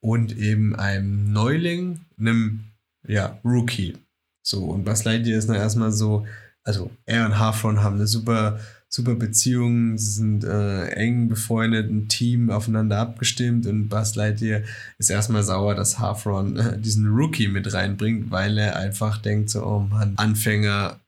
und 0.00 0.36
eben 0.36 0.76
einem 0.76 1.32
Neuling, 1.32 2.00
einem 2.18 2.64
ja, 3.06 3.38
Rookie. 3.44 3.96
So, 4.42 4.66
und 4.66 4.84
Buzz 4.84 5.04
Lightyear 5.04 5.38
ist 5.38 5.48
dann 5.48 5.56
erstmal 5.56 5.92
so, 5.92 6.26
also 6.64 6.90
er 7.06 7.26
und 7.26 7.38
Hafron 7.38 7.82
haben 7.82 7.96
eine 7.96 8.06
super 8.06 8.60
super 8.94 9.14
Beziehungen, 9.14 9.96
sie 9.96 10.10
sind 10.10 10.44
äh, 10.44 10.88
eng 10.88 11.28
befreundet, 11.28 11.90
ein 11.90 12.08
Team 12.08 12.50
aufeinander 12.50 12.98
abgestimmt 12.98 13.66
und 13.66 13.88
Buzz 13.88 14.16
Lightyear 14.16 14.62
ist 14.98 15.10
erstmal 15.10 15.42
sauer, 15.42 15.74
dass 15.74 15.98
Halfron 15.98 16.58
äh, 16.58 16.78
diesen 16.78 17.06
Rookie 17.08 17.48
mit 17.48 17.72
reinbringt, 17.72 18.30
weil 18.30 18.58
er 18.58 18.76
einfach 18.76 19.16
denkt 19.16 19.48
so, 19.48 19.64
oh 19.64 19.80
Mann, 19.80 20.12
Anfänger, 20.16 21.00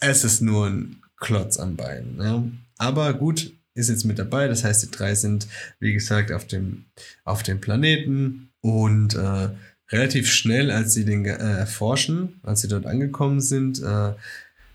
es 0.00 0.24
ist 0.24 0.40
nur 0.40 0.66
ein 0.66 1.00
Klotz 1.16 1.58
am 1.58 1.76
Bein. 1.76 2.16
Ne? 2.16 2.50
Aber 2.76 3.14
gut, 3.14 3.52
ist 3.74 3.88
jetzt 3.88 4.04
mit 4.04 4.18
dabei, 4.18 4.48
das 4.48 4.64
heißt, 4.64 4.82
die 4.82 4.90
drei 4.90 5.14
sind, 5.14 5.46
wie 5.78 5.92
gesagt, 5.92 6.32
auf 6.32 6.44
dem, 6.44 6.86
auf 7.24 7.44
dem 7.44 7.60
Planeten 7.60 8.50
und 8.62 9.14
äh, 9.14 9.50
relativ 9.92 10.28
schnell, 10.28 10.72
als 10.72 10.92
sie 10.92 11.04
den 11.04 11.24
äh, 11.24 11.36
erforschen, 11.36 12.40
als 12.42 12.62
sie 12.62 12.68
dort 12.68 12.86
angekommen 12.86 13.40
sind, 13.40 13.80
äh, 13.80 14.14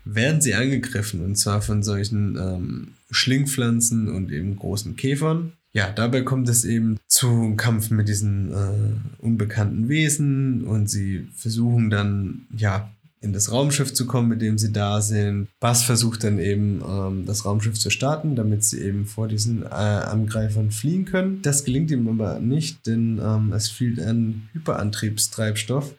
werden 0.04 0.40
sie 0.40 0.54
angegriffen 0.54 1.24
und 1.24 1.36
zwar 1.36 1.62
von 1.62 1.82
solchen 1.82 2.36
ähm, 2.36 2.88
Schlingpflanzen 3.10 4.08
und 4.08 4.30
eben 4.30 4.56
großen 4.56 4.96
Käfern. 4.96 5.52
Ja, 5.72 5.90
dabei 5.90 6.22
kommt 6.22 6.48
es 6.48 6.64
eben 6.64 6.98
zu 7.08 7.28
einem 7.28 7.56
Kampf 7.56 7.90
mit 7.90 8.08
diesen 8.08 8.52
äh, 8.52 9.24
unbekannten 9.24 9.88
Wesen 9.88 10.64
und 10.64 10.88
sie 10.88 11.28
versuchen 11.34 11.90
dann, 11.90 12.46
ja, 12.56 12.90
in 13.24 13.32
das 13.32 13.50
Raumschiff 13.50 13.92
zu 13.92 14.06
kommen, 14.06 14.28
mit 14.28 14.42
dem 14.42 14.58
sie 14.58 14.70
da 14.70 15.00
sind. 15.00 15.48
Bass 15.58 15.82
versucht 15.82 16.22
dann 16.22 16.38
eben 16.38 16.82
ähm, 16.86 17.24
das 17.26 17.44
Raumschiff 17.44 17.78
zu 17.78 17.90
starten, 17.90 18.36
damit 18.36 18.62
sie 18.62 18.82
eben 18.82 19.06
vor 19.06 19.26
diesen 19.26 19.62
äh, 19.62 19.66
Angreifern 19.66 20.70
fliehen 20.70 21.06
können. 21.06 21.40
Das 21.42 21.64
gelingt 21.64 21.90
ihm 21.90 22.06
aber 22.06 22.38
nicht, 22.38 22.86
denn 22.86 23.20
ähm, 23.24 23.52
es 23.52 23.68
fehlt 23.70 23.98
ein 23.98 24.48
Hyperantriebstreibstoff, 24.52 25.94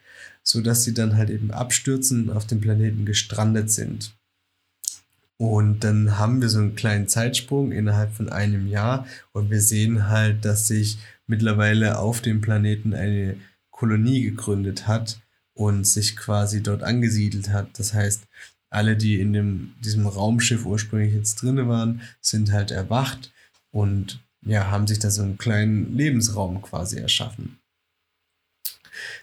sodass 0.46 0.86
sie 0.86 0.94
dann 0.94 1.18
halt 1.18 1.30
eben 1.30 1.52
abstürzen 1.52 2.30
und 2.30 2.38
auf 2.38 2.48
dem 2.48 2.62
Planeten 2.62 3.06
gestrandet 3.06 3.70
sind. 3.70 4.16
Und 5.38 5.84
dann 5.84 6.18
haben 6.18 6.42
wir 6.42 6.48
so 6.48 6.60
einen 6.60 6.76
kleinen 6.76 7.10
Zeitsprung 7.10 7.74
innerhalb 7.74 8.14
von 8.14 8.30
einem 8.30 8.68
Jahr 8.68 9.06
und 9.34 9.52
wir 9.52 9.60
sehen 9.60 10.08
halt, 10.08 10.46
dass 10.46 10.68
sich 10.68 10.98
mittlerweile 11.28 12.00
auf 12.00 12.22
dem 12.22 12.40
Planeten 12.40 12.94
eine 12.94 13.36
Kolonie 13.70 14.22
gegründet 14.22 14.88
hat, 14.88 15.20
und 15.56 15.88
sich 15.88 16.16
quasi 16.16 16.62
dort 16.62 16.84
angesiedelt 16.84 17.50
hat. 17.50 17.80
Das 17.80 17.94
heißt, 17.94 18.28
alle, 18.70 18.96
die 18.96 19.20
in 19.20 19.34
dem, 19.34 19.74
diesem 19.84 20.06
Raumschiff 20.06 20.66
ursprünglich 20.66 21.14
jetzt 21.14 21.42
drin 21.42 21.68
waren, 21.68 22.02
sind 22.22 22.52
halt 22.52 22.72
erwacht 22.72 23.32
und 23.72 24.20
ja, 24.42 24.70
haben 24.70 24.86
sich 24.86 25.00
da 25.00 25.10
so 25.10 25.24
einen 25.24 25.38
kleinen 25.38 25.98
Lebensraum 25.98 26.62
quasi 26.62 26.98
erschaffen. 26.98 27.58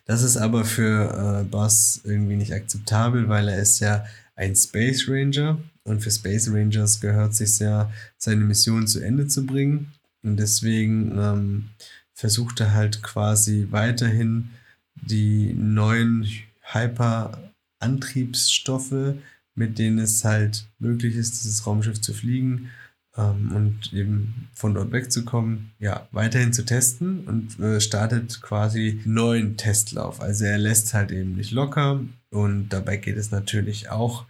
Das 0.05 0.23
ist 0.23 0.37
aber 0.37 0.65
für 0.65 1.41
äh, 1.41 1.45
Buzz 1.45 2.01
irgendwie 2.05 2.37
nicht 2.37 2.53
akzeptabel, 2.53 3.29
weil 3.29 3.49
er 3.49 3.59
ist 3.59 3.81
ja 3.81 4.05
ein 4.35 4.57
Space 4.57 5.09
Ranger 5.09 5.59
und 5.85 6.03
für 6.03 6.11
Space 6.11 6.51
Rangers 6.51 7.01
gehört 7.01 7.35
sich 7.35 7.59
ja, 7.59 7.91
seine 8.17 8.45
Mission 8.45 8.87
zu 8.87 9.01
Ende 9.01 9.27
zu 9.27 9.45
bringen. 9.47 9.93
Und 10.23 10.37
deswegen 10.37 11.19
ähm, 11.19 11.71
versucht 12.15 12.61
er 12.61 12.73
halt 12.73 13.03
quasi 13.03 13.67
weiterhin 13.71 14.51
die 14.95 15.53
neuen 15.55 16.29
Hyper-Antriebsstoffe, 16.61 19.15
mit 19.55 19.79
denen 19.79 19.99
es 19.99 20.25
halt 20.25 20.67
möglich 20.79 21.17
ist, 21.17 21.43
dieses 21.43 21.67
Raumschiff 21.67 22.01
zu 22.01 22.15
fliegen 22.15 22.71
ähm, 23.17 23.53
und 23.55 23.93
eben 23.93 24.49
von 24.55 24.75
dort 24.75 24.93
wegzukommen, 24.93 25.73
ja, 25.79 26.09
weiterhin 26.13 26.53
zu 26.53 26.65
testen 26.65 27.25
und 27.27 27.59
äh, 27.61 27.81
startet 27.81 28.41
quasi 28.43 29.01
neuen 29.05 29.57
Testlauf. 29.57 30.21
Also 30.21 30.45
er 30.45 30.59
lässt 30.59 30.95
halt 30.95 31.13
eben 31.13 31.35
nicht 31.35 31.51
locker 31.51 32.01
und 32.31 32.69
dabei 32.71 32.97
geht 32.97 33.17
es 33.17 33.31
natürlich 33.31 33.91
auch 33.91 34.27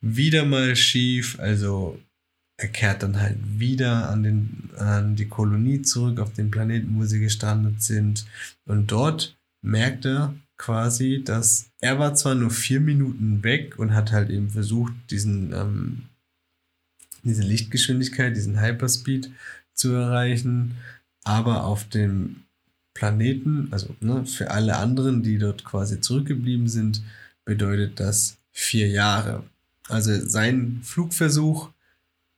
wieder 0.00 0.44
mal 0.44 0.76
schief. 0.76 1.38
Also 1.40 1.98
er 2.58 2.68
kehrt 2.68 3.02
dann 3.02 3.20
halt 3.20 3.38
wieder 3.58 4.10
an, 4.10 4.22
den, 4.22 4.70
an 4.76 5.16
die 5.16 5.28
Kolonie 5.28 5.82
zurück, 5.82 6.20
auf 6.20 6.32
den 6.32 6.50
Planeten, 6.50 6.96
wo 6.96 7.04
sie 7.04 7.20
gestrandet 7.20 7.82
sind. 7.82 8.26
Und 8.66 8.92
dort 8.92 9.36
merkt 9.62 10.04
er 10.04 10.34
quasi, 10.58 11.22
dass 11.24 11.70
er 11.80 11.98
war 11.98 12.14
zwar 12.14 12.34
nur 12.34 12.50
vier 12.50 12.80
Minuten 12.80 13.42
weg 13.42 13.78
und 13.78 13.94
hat 13.94 14.12
halt 14.12 14.30
eben 14.30 14.50
versucht, 14.50 14.92
diesen, 15.10 15.52
ähm, 15.52 16.02
diese 17.22 17.42
Lichtgeschwindigkeit, 17.42 18.36
diesen 18.36 18.60
Hyperspeed 18.60 19.30
zu 19.74 19.92
erreichen, 19.92 20.76
aber 21.24 21.64
auf 21.64 21.88
dem 21.88 22.42
Planeten, 22.94 23.68
also 23.70 23.94
ne, 24.00 24.26
für 24.26 24.50
alle 24.50 24.76
anderen, 24.76 25.22
die 25.22 25.38
dort 25.38 25.64
quasi 25.64 26.00
zurückgeblieben 26.00 26.68
sind, 26.68 27.02
bedeutet 27.44 28.00
das 28.00 28.36
vier 28.50 28.88
Jahre. 28.88 29.44
Also 29.88 30.12
sein 30.26 30.80
Flugversuch, 30.82 31.70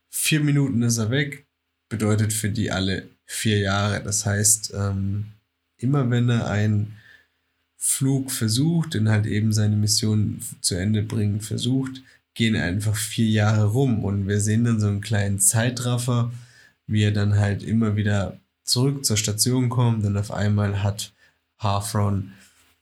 vier 0.09 0.39
Minuten 0.39 0.81
ist 0.81 0.97
er 0.97 1.09
weg, 1.09 1.45
bedeutet 1.89 2.33
für 2.33 2.49
die 2.49 2.71
alle 2.71 3.07
vier 3.25 3.59
Jahre. 3.59 4.01
Das 4.01 4.25
heißt, 4.25 4.73
ähm, 4.75 5.25
immer 5.77 6.09
wenn 6.09 6.29
er 6.29 6.49
ein 6.49 6.93
Flug 7.77 8.31
versucht 8.31 8.95
und 8.95 9.09
halt 9.09 9.27
eben 9.27 9.53
seine 9.53 9.75
Mission 9.75 10.39
zu 10.61 10.75
Ende 10.75 11.03
bringen 11.03 11.41
versucht, 11.41 12.01
gehen 12.35 12.55
einfach 12.55 12.95
vier 12.95 13.29
Jahre 13.29 13.65
rum 13.65 14.03
und 14.03 14.27
wir 14.27 14.39
sehen 14.39 14.65
dann 14.65 14.79
so 14.79 14.87
einen 14.87 15.01
kleinen 15.01 15.39
Zeitraffer, 15.39 16.31
wie 16.85 17.03
er 17.03 17.11
dann 17.11 17.39
halt 17.39 17.63
immer 17.63 17.95
wieder 17.95 18.37
zurück 18.63 19.05
zur 19.05 19.17
Station 19.17 19.69
kommt 19.69 20.05
und 20.05 20.17
auf 20.17 20.31
einmal 20.31 20.83
hat 20.83 21.13
Harfron 21.57 22.33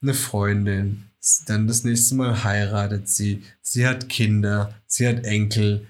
eine 0.02 0.14
Freundin, 0.14 1.04
dann 1.46 1.66
das 1.66 1.84
nächste 1.84 2.16
Mal 2.16 2.44
heiratet 2.44 3.08
sie, 3.08 3.42
sie 3.62 3.86
hat 3.86 4.08
Kinder, 4.08 4.74
sie 4.86 5.08
hat 5.08 5.24
Enkel 5.24 5.86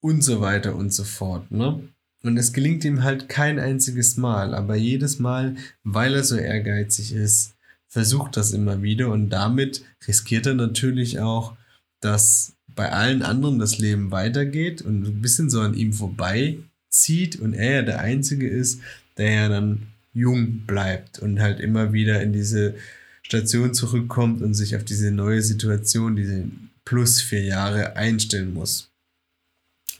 und 0.00 0.22
so 0.22 0.40
weiter 0.40 0.74
und 0.74 0.92
so 0.92 1.04
fort, 1.04 1.50
ne? 1.50 1.82
Und 2.22 2.36
es 2.36 2.52
gelingt 2.52 2.84
ihm 2.84 3.04
halt 3.04 3.28
kein 3.28 3.60
einziges 3.60 4.16
Mal, 4.16 4.54
aber 4.54 4.74
jedes 4.74 5.18
Mal, 5.18 5.56
weil 5.84 6.14
er 6.14 6.24
so 6.24 6.36
ehrgeizig 6.36 7.12
ist, 7.12 7.54
versucht 7.86 8.36
das 8.36 8.52
immer 8.52 8.82
wieder 8.82 9.08
und 9.08 9.30
damit 9.30 9.84
riskiert 10.06 10.46
er 10.46 10.54
natürlich 10.54 11.20
auch, 11.20 11.56
dass 12.00 12.57
bei 12.78 12.92
allen 12.92 13.22
anderen 13.22 13.58
das 13.58 13.78
Leben 13.78 14.12
weitergeht 14.12 14.82
und 14.82 15.04
ein 15.04 15.20
bisschen 15.20 15.50
so 15.50 15.60
an 15.60 15.74
ihm 15.74 15.92
vorbeizieht 15.92 17.34
und 17.40 17.52
er 17.52 17.72
ja 17.72 17.82
der 17.82 17.98
Einzige 17.98 18.48
ist, 18.48 18.80
der 19.16 19.32
ja 19.32 19.48
dann 19.48 19.88
jung 20.14 20.60
bleibt 20.64 21.18
und 21.18 21.40
halt 21.40 21.58
immer 21.58 21.92
wieder 21.92 22.22
in 22.22 22.32
diese 22.32 22.76
Station 23.22 23.74
zurückkommt 23.74 24.42
und 24.42 24.54
sich 24.54 24.76
auf 24.76 24.84
diese 24.84 25.10
neue 25.10 25.42
Situation, 25.42 26.14
diese 26.14 26.44
plus 26.84 27.20
vier 27.20 27.42
Jahre 27.42 27.96
einstellen 27.96 28.54
muss. 28.54 28.92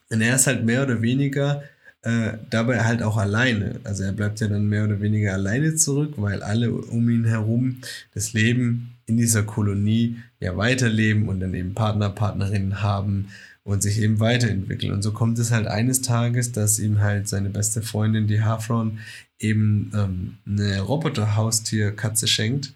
Und 0.08 0.20
er 0.20 0.36
ist 0.36 0.46
halt 0.46 0.64
mehr 0.64 0.84
oder 0.84 1.02
weniger 1.02 1.64
äh, 2.02 2.34
dabei 2.48 2.84
halt 2.84 3.02
auch 3.02 3.16
alleine. 3.16 3.80
Also 3.82 4.04
er 4.04 4.12
bleibt 4.12 4.38
ja 4.38 4.46
dann 4.46 4.68
mehr 4.68 4.84
oder 4.84 5.00
weniger 5.00 5.32
alleine 5.32 5.74
zurück, 5.74 6.14
weil 6.16 6.44
alle 6.44 6.70
um 6.70 7.10
ihn 7.10 7.24
herum 7.24 7.78
das 8.14 8.34
Leben 8.34 8.94
in 9.06 9.16
dieser 9.16 9.42
Kolonie 9.42 10.18
ja 10.40 10.56
weiterleben 10.56 11.28
und 11.28 11.40
dann 11.40 11.54
eben 11.54 11.74
Partner, 11.74 12.10
Partnerinnen 12.10 12.82
haben 12.82 13.28
und 13.64 13.82
sich 13.82 14.00
eben 14.00 14.18
weiterentwickeln. 14.18 14.92
Und 14.92 15.02
so 15.02 15.12
kommt 15.12 15.38
es 15.38 15.50
halt 15.50 15.66
eines 15.66 16.00
Tages, 16.00 16.52
dass 16.52 16.78
ihm 16.78 17.00
halt 17.00 17.28
seine 17.28 17.50
beste 17.50 17.82
Freundin, 17.82 18.26
die 18.26 18.42
Hafron, 18.42 18.98
eben 19.38 19.92
ähm, 19.94 20.38
eine 20.46 20.80
Roboter-Haustier-Katze 20.80 22.28
schenkt. 22.28 22.72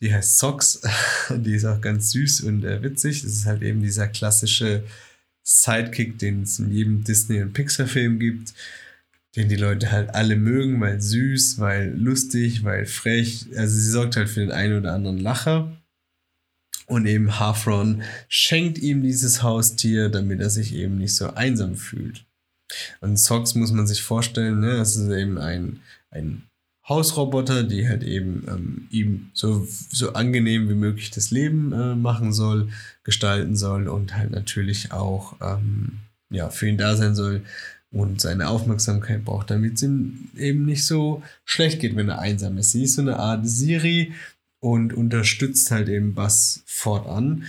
Die 0.00 0.12
heißt 0.12 0.38
Socks. 0.38 0.82
die 1.30 1.54
ist 1.54 1.64
auch 1.64 1.80
ganz 1.80 2.10
süß 2.10 2.42
und 2.42 2.64
äh, 2.64 2.82
witzig. 2.82 3.22
Das 3.22 3.32
ist 3.32 3.46
halt 3.46 3.62
eben 3.62 3.80
dieser 3.80 4.08
klassische 4.08 4.82
Sidekick, 5.44 6.18
den 6.18 6.42
es 6.42 6.58
in 6.58 6.70
jedem 6.70 7.04
Disney- 7.04 7.40
und 7.40 7.52
Pixar-Film 7.52 8.18
gibt, 8.18 8.54
den 9.36 9.48
die 9.48 9.56
Leute 9.56 9.92
halt 9.92 10.14
alle 10.14 10.36
mögen, 10.36 10.80
weil 10.80 11.00
süß, 11.00 11.58
weil 11.58 11.94
lustig, 11.96 12.64
weil 12.64 12.86
frech. 12.86 13.46
Also 13.56 13.74
sie 13.74 13.90
sorgt 13.90 14.16
halt 14.16 14.28
für 14.28 14.40
den 14.40 14.50
einen 14.50 14.78
oder 14.78 14.94
anderen 14.94 15.18
Lacher. 15.18 15.77
Und 16.88 17.06
eben 17.06 17.38
Hafron 17.38 18.02
schenkt 18.28 18.78
ihm 18.78 19.02
dieses 19.02 19.42
Haustier, 19.42 20.08
damit 20.08 20.40
er 20.40 20.48
sich 20.48 20.74
eben 20.74 20.96
nicht 20.96 21.14
so 21.14 21.34
einsam 21.34 21.76
fühlt. 21.76 22.24
Und 23.00 23.18
Socks 23.18 23.54
muss 23.54 23.72
man 23.72 23.86
sich 23.86 24.02
vorstellen, 24.02 24.60
ne? 24.60 24.78
das 24.78 24.96
ist 24.96 25.10
eben 25.10 25.38
ein, 25.38 25.80
ein 26.10 26.44
Hausroboter, 26.88 27.62
die 27.62 27.86
halt 27.86 28.02
eben 28.02 28.46
ähm, 28.48 28.88
ihm 28.90 29.30
so, 29.34 29.66
so 29.90 30.14
angenehm 30.14 30.70
wie 30.70 30.74
möglich 30.74 31.10
das 31.10 31.30
Leben 31.30 31.72
äh, 31.72 31.94
machen 31.94 32.32
soll, 32.32 32.70
gestalten 33.04 33.54
soll 33.54 33.88
und 33.88 34.16
halt 34.16 34.30
natürlich 34.30 34.90
auch 34.90 35.36
ähm, 35.42 35.98
ja, 36.30 36.48
für 36.48 36.68
ihn 36.68 36.78
da 36.78 36.96
sein 36.96 37.14
soll 37.14 37.42
und 37.90 38.20
seine 38.22 38.48
Aufmerksamkeit 38.48 39.24
braucht, 39.24 39.50
damit 39.50 39.74
es 39.74 39.82
ihm 39.82 40.30
eben 40.36 40.64
nicht 40.64 40.86
so 40.86 41.22
schlecht 41.44 41.80
geht, 41.80 41.96
wenn 41.96 42.08
er 42.08 42.20
einsam 42.20 42.56
ist. 42.56 42.72
Sie 42.72 42.84
ist 42.84 42.94
so 42.94 43.02
eine 43.02 43.18
Art 43.18 43.46
Siri 43.46 44.14
und 44.60 44.92
unterstützt 44.92 45.70
halt 45.70 45.88
eben 45.88 46.14
Bass 46.14 46.62
fortan 46.66 47.44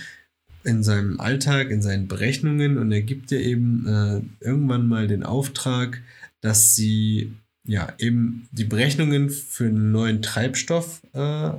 in 0.62 0.82
seinem 0.82 1.20
Alltag, 1.20 1.70
in 1.70 1.82
seinen 1.82 2.06
Berechnungen 2.06 2.78
und 2.78 2.92
er 2.92 3.02
gibt 3.02 3.32
ihr 3.32 3.40
eben 3.40 3.86
äh, 3.86 4.44
irgendwann 4.44 4.86
mal 4.86 5.08
den 5.08 5.22
Auftrag, 5.22 6.02
dass 6.40 6.74
sie 6.74 7.32
ja, 7.64 7.92
eben 7.98 8.48
die 8.52 8.64
Berechnungen 8.64 9.30
für 9.30 9.66
einen 9.66 9.92
neuen 9.92 10.22
Treibstoff 10.22 11.02
äh, 11.12 11.50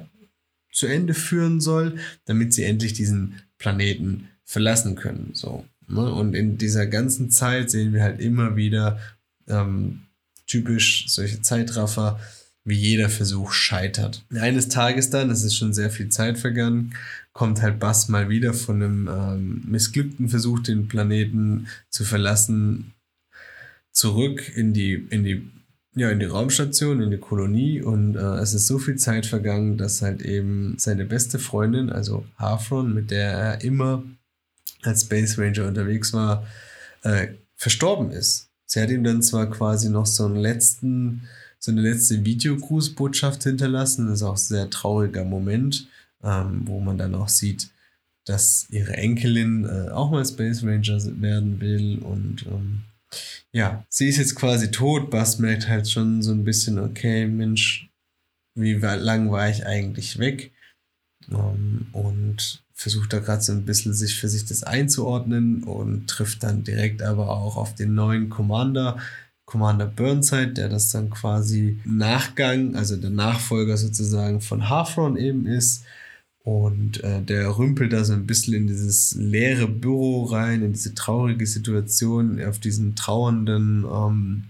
zu 0.72 0.88
Ende 0.88 1.14
führen 1.14 1.62
soll, 1.62 1.98
damit 2.26 2.54
sie 2.54 2.64
endlich 2.64 2.94
diesen 2.94 3.42
Planeten 3.58 4.28
verlassen 4.44 4.96
können. 4.96 5.32
So. 5.34 5.66
Ne? 5.88 6.12
Und 6.12 6.34
in 6.34 6.58
dieser 6.58 6.88
ganzen 6.88 7.30
Zeit 7.30 7.70
sehen 7.72 7.94
wir 7.94 8.04
halt 8.04 8.20
immer 8.20 8.56
wieder 8.56 9.00
ähm, 9.48 10.02
typisch 10.48 11.06
solche 11.08 11.42
Zeitraffer, 11.42 12.20
wie 12.64 12.76
jeder 12.76 13.10
Versuch 13.10 13.52
scheitert. 13.52 14.24
Eines 14.34 14.70
Tages 14.70 15.10
dann, 15.10 15.30
es 15.30 15.44
ist 15.44 15.56
schon 15.56 15.74
sehr 15.74 15.90
viel 15.90 16.10
Zeit 16.10 16.38
vergangen, 16.38 16.94
kommt 17.34 17.62
halt 17.62 17.80
Bass 17.80 18.08
mal 18.08 18.30
wieder 18.30 18.54
von 18.54 18.82
einem 18.82 19.08
ähm, 19.08 19.64
missglückten 19.66 20.30
Versuch, 20.30 20.60
den 20.60 20.88
Planeten 20.88 21.68
zu 21.90 22.04
verlassen, 22.04 22.94
zurück 23.92 24.52
in 24.56 24.74
die, 24.74 24.94
in 24.94 25.24
die, 25.24 25.50
ja, 25.96 26.10
in 26.10 26.20
die 26.20 26.26
Raumstation, 26.26 27.02
in 27.02 27.12
die 27.12 27.18
Kolonie 27.18 27.82
und 27.82 28.16
äh, 28.16 28.38
es 28.38 28.54
ist 28.54 28.68
so 28.68 28.80
viel 28.80 28.96
Zeit 28.96 29.26
vergangen, 29.26 29.78
dass 29.78 30.02
halt 30.02 30.22
eben 30.22 30.76
seine 30.78 31.06
beste 31.06 31.40
Freundin, 31.40 31.90
also 31.90 32.26
Hafron, 32.38 32.94
mit 32.94 33.12
der 33.12 33.32
er 33.32 33.62
immer 33.64 34.04
als 34.84 35.02
Space 35.02 35.38
Ranger 35.38 35.68
unterwegs 35.68 36.14
war, 36.14 36.46
äh, 37.04 37.30
verstorben 37.56 38.12
ist. 38.12 38.50
Sie 38.66 38.82
hat 38.82 38.90
ihm 38.90 39.04
dann 39.04 39.22
zwar 39.22 39.50
quasi 39.50 39.90
noch 39.90 40.06
so 40.06 40.26
einen 40.26 40.38
letzten, 40.38 41.28
so 41.62 41.72
eine 41.72 41.82
letzte 41.82 42.26
Videogrußbotschaft 42.26 43.44
hinterlassen. 43.44 44.08
Das 44.08 44.20
ist 44.20 44.24
auch 44.24 44.34
ein 44.34 44.38
sehr 44.38 44.70
trauriger 44.70 45.24
Moment, 45.24 45.88
ähm, 46.24 46.64
wo 46.66 46.80
man 46.80 46.98
dann 46.98 47.16
auch 47.16 47.30
sieht, 47.30 47.70
dass 48.26 48.68
ihre 48.70 48.94
Enkelin 48.94 49.66
äh, 49.66 49.90
auch 49.92 50.12
mal 50.12 50.26
Space 50.26 50.64
Ranger 50.64 51.00
werden 51.22 51.62
will. 51.62 52.00
Und 52.00 52.46
ähm, 52.48 52.82
ja, 53.52 53.86
sie 53.90 54.08
ist 54.08 54.18
jetzt 54.18 54.36
quasi 54.36 54.72
tot. 54.72 55.12
Bass 55.12 55.38
merkt 55.38 55.68
halt 55.68 55.88
schon 55.90 56.24
so 56.24 56.32
ein 56.32 56.44
bisschen, 56.44 56.80
okay, 56.80 57.28
Mensch, 57.28 57.90
wie 58.56 58.74
lang 58.74 59.32
war 59.32 59.50
ich 59.50 59.66
eigentlich 59.66 60.18
weg? 60.18 60.52
Ähm, 61.30 61.88
und 61.94 62.64
versucht 62.74 63.14
da 63.14 63.20
gerade 63.20 63.44
so 63.44 63.52
ein 63.52 63.66
bisschen 63.66 63.94
sich 63.94 64.20
für 64.20 64.28
sich 64.28 64.46
das 64.46 64.64
einzuordnen 64.64 65.64
und 65.64 66.08
trifft 66.08 66.42
dann 66.42 66.64
direkt 66.64 67.04
aber 67.04 67.30
auch 67.30 67.56
auf 67.56 67.76
den 67.76 67.94
neuen 67.94 68.30
Commander, 68.30 68.98
Commander 69.52 69.86
Burnside, 69.86 70.54
der 70.54 70.70
das 70.70 70.92
dann 70.92 71.10
quasi 71.10 71.78
Nachgang, 71.84 72.74
also 72.78 72.96
der 72.96 73.10
Nachfolger 73.10 73.76
sozusagen 73.76 74.40
von 74.40 74.70
Hafron 74.70 75.18
eben 75.18 75.46
ist. 75.46 75.84
Und 76.44 77.04
äh, 77.04 77.22
der 77.22 77.58
rümpelt 77.58 77.92
da 77.92 78.06
so 78.06 78.14
ein 78.14 78.26
bisschen 78.26 78.54
in 78.54 78.68
dieses 78.68 79.14
leere 79.16 79.68
Büro 79.68 80.24
rein, 80.24 80.64
in 80.64 80.72
diese 80.72 80.96
traurige 80.96 81.46
Situation, 81.46 82.42
auf 82.42 82.60
diesen 82.60 82.96
trauernden 82.96 83.84
ähm, 83.84 84.44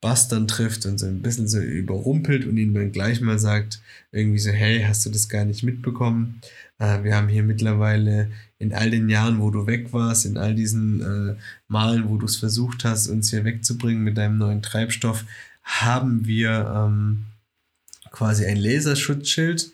Bass 0.00 0.28
trifft 0.28 0.84
und 0.84 0.98
so 0.98 1.06
ein 1.06 1.22
bisschen 1.22 1.46
so 1.46 1.60
überrumpelt 1.60 2.44
und 2.44 2.58
ihm 2.58 2.74
dann 2.74 2.90
gleich 2.90 3.20
mal 3.20 3.38
sagt, 3.38 3.80
irgendwie 4.10 4.40
so, 4.40 4.50
hey, 4.50 4.82
hast 4.82 5.06
du 5.06 5.10
das 5.10 5.28
gar 5.28 5.44
nicht 5.44 5.62
mitbekommen? 5.62 6.40
Äh, 6.80 7.04
wir 7.04 7.14
haben 7.14 7.28
hier 7.28 7.44
mittlerweile 7.44 8.32
in 8.58 8.72
all 8.72 8.90
den 8.90 9.08
Jahren, 9.08 9.40
wo 9.40 9.50
du 9.50 9.66
weg 9.66 9.92
warst, 9.92 10.26
in 10.26 10.36
all 10.36 10.54
diesen 10.54 11.00
äh, 11.00 11.36
Malen, 11.68 12.08
wo 12.08 12.16
du 12.16 12.26
es 12.26 12.36
versucht 12.36 12.84
hast, 12.84 13.08
uns 13.08 13.30
hier 13.30 13.44
wegzubringen 13.44 14.02
mit 14.02 14.16
deinem 14.16 14.38
neuen 14.38 14.62
Treibstoff, 14.62 15.24
haben 15.62 16.26
wir 16.26 16.72
ähm, 16.74 17.24
quasi 18.10 18.46
ein 18.46 18.56
Laserschutzschild 18.56 19.72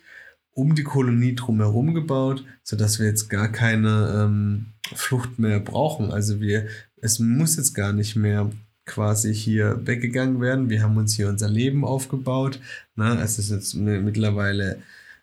um 0.53 0.75
die 0.75 0.85
Kolonie 0.85 1.35
drumherum 1.35 1.95
gebaut, 1.95 2.45
sodass 2.63 2.99
wir 2.99 3.07
jetzt 3.07 3.29
gar 3.29 3.49
keine 3.49 4.25
ähm, 4.25 4.67
Flucht 4.95 5.39
mehr 5.39 5.61
brauchen. 5.61 6.11
Also 6.11 6.41
wir, 6.41 6.67
es 7.01 7.19
muss 7.19 7.57
jetzt 7.57 7.75
gar 7.75 7.93
nicht 7.93 8.17
mehr 8.17 8.51
quasi 8.87 9.33
hier 9.33 9.87
weggegangen 9.87 10.41
werden. 10.41 10.69
Wir 10.69 10.83
haben 10.83 10.97
uns 10.97 11.15
hier 11.15 11.29
unser 11.29 11.49
Leben 11.49 11.85
aufgebaut. 11.85 12.61
Na, 12.97 13.23
es 13.23 13.39
ist 13.39 13.51
jetzt 13.51 13.75
mittlerweile 13.75 14.83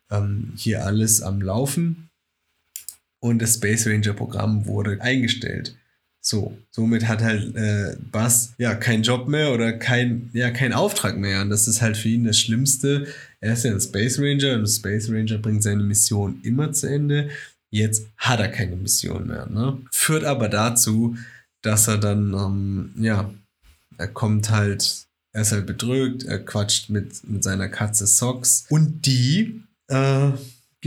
ähm, 0.09 0.53
hier 0.55 0.85
alles 0.85 1.21
am 1.21 1.41
Laufen 1.41 2.07
und 3.19 3.41
das 3.41 3.55
Space 3.55 3.87
Ranger 3.87 4.13
Programm 4.13 4.65
wurde 4.65 5.01
eingestellt. 5.01 5.75
So, 6.21 6.57
somit 6.71 7.07
hat 7.07 7.21
halt 7.21 7.55
äh, 7.55 7.95
Bass 8.11 8.53
ja 8.57 8.75
keinen 8.75 9.03
Job 9.03 9.29
mehr 9.29 9.53
oder 9.53 9.71
kein, 9.71 10.29
ja, 10.33 10.51
keinen 10.51 10.73
Auftrag 10.73 11.17
mehr. 11.17 11.41
Und 11.41 11.49
das 11.49 11.69
ist 11.69 11.81
halt 11.81 11.95
für 11.95 12.09
ihn 12.09 12.25
das 12.25 12.37
Schlimmste. 12.37 13.07
Er 13.39 13.53
ist 13.53 13.63
ja 13.63 13.71
ein 13.71 13.79
Space 13.79 14.19
Ranger 14.19 14.55
und 14.55 14.67
Space 14.67 15.09
Ranger 15.09 15.37
bringt 15.37 15.63
seine 15.63 15.83
Mission 15.83 16.41
immer 16.43 16.73
zu 16.73 16.89
Ende. 16.89 17.29
Jetzt 17.69 18.07
hat 18.17 18.41
er 18.41 18.49
keine 18.49 18.75
Mission 18.75 19.27
mehr. 19.27 19.47
Ne? 19.47 19.77
Führt 19.91 20.25
aber 20.25 20.49
dazu, 20.49 21.15
dass 21.61 21.87
er 21.87 21.97
dann, 21.97 22.33
ähm, 22.33 22.91
ja, 22.97 23.31
er 23.97 24.07
kommt 24.07 24.49
halt, 24.49 25.05
er 25.31 25.41
ist 25.43 25.53
halt 25.53 25.65
bedrückt, 25.65 26.23
er 26.23 26.39
quatscht 26.39 26.89
mit, 26.89 27.27
mit 27.29 27.43
seiner 27.43 27.69
Katze 27.69 28.05
Socks 28.05 28.65
und 28.69 29.05
die 29.05 29.63
äh, 29.87 30.31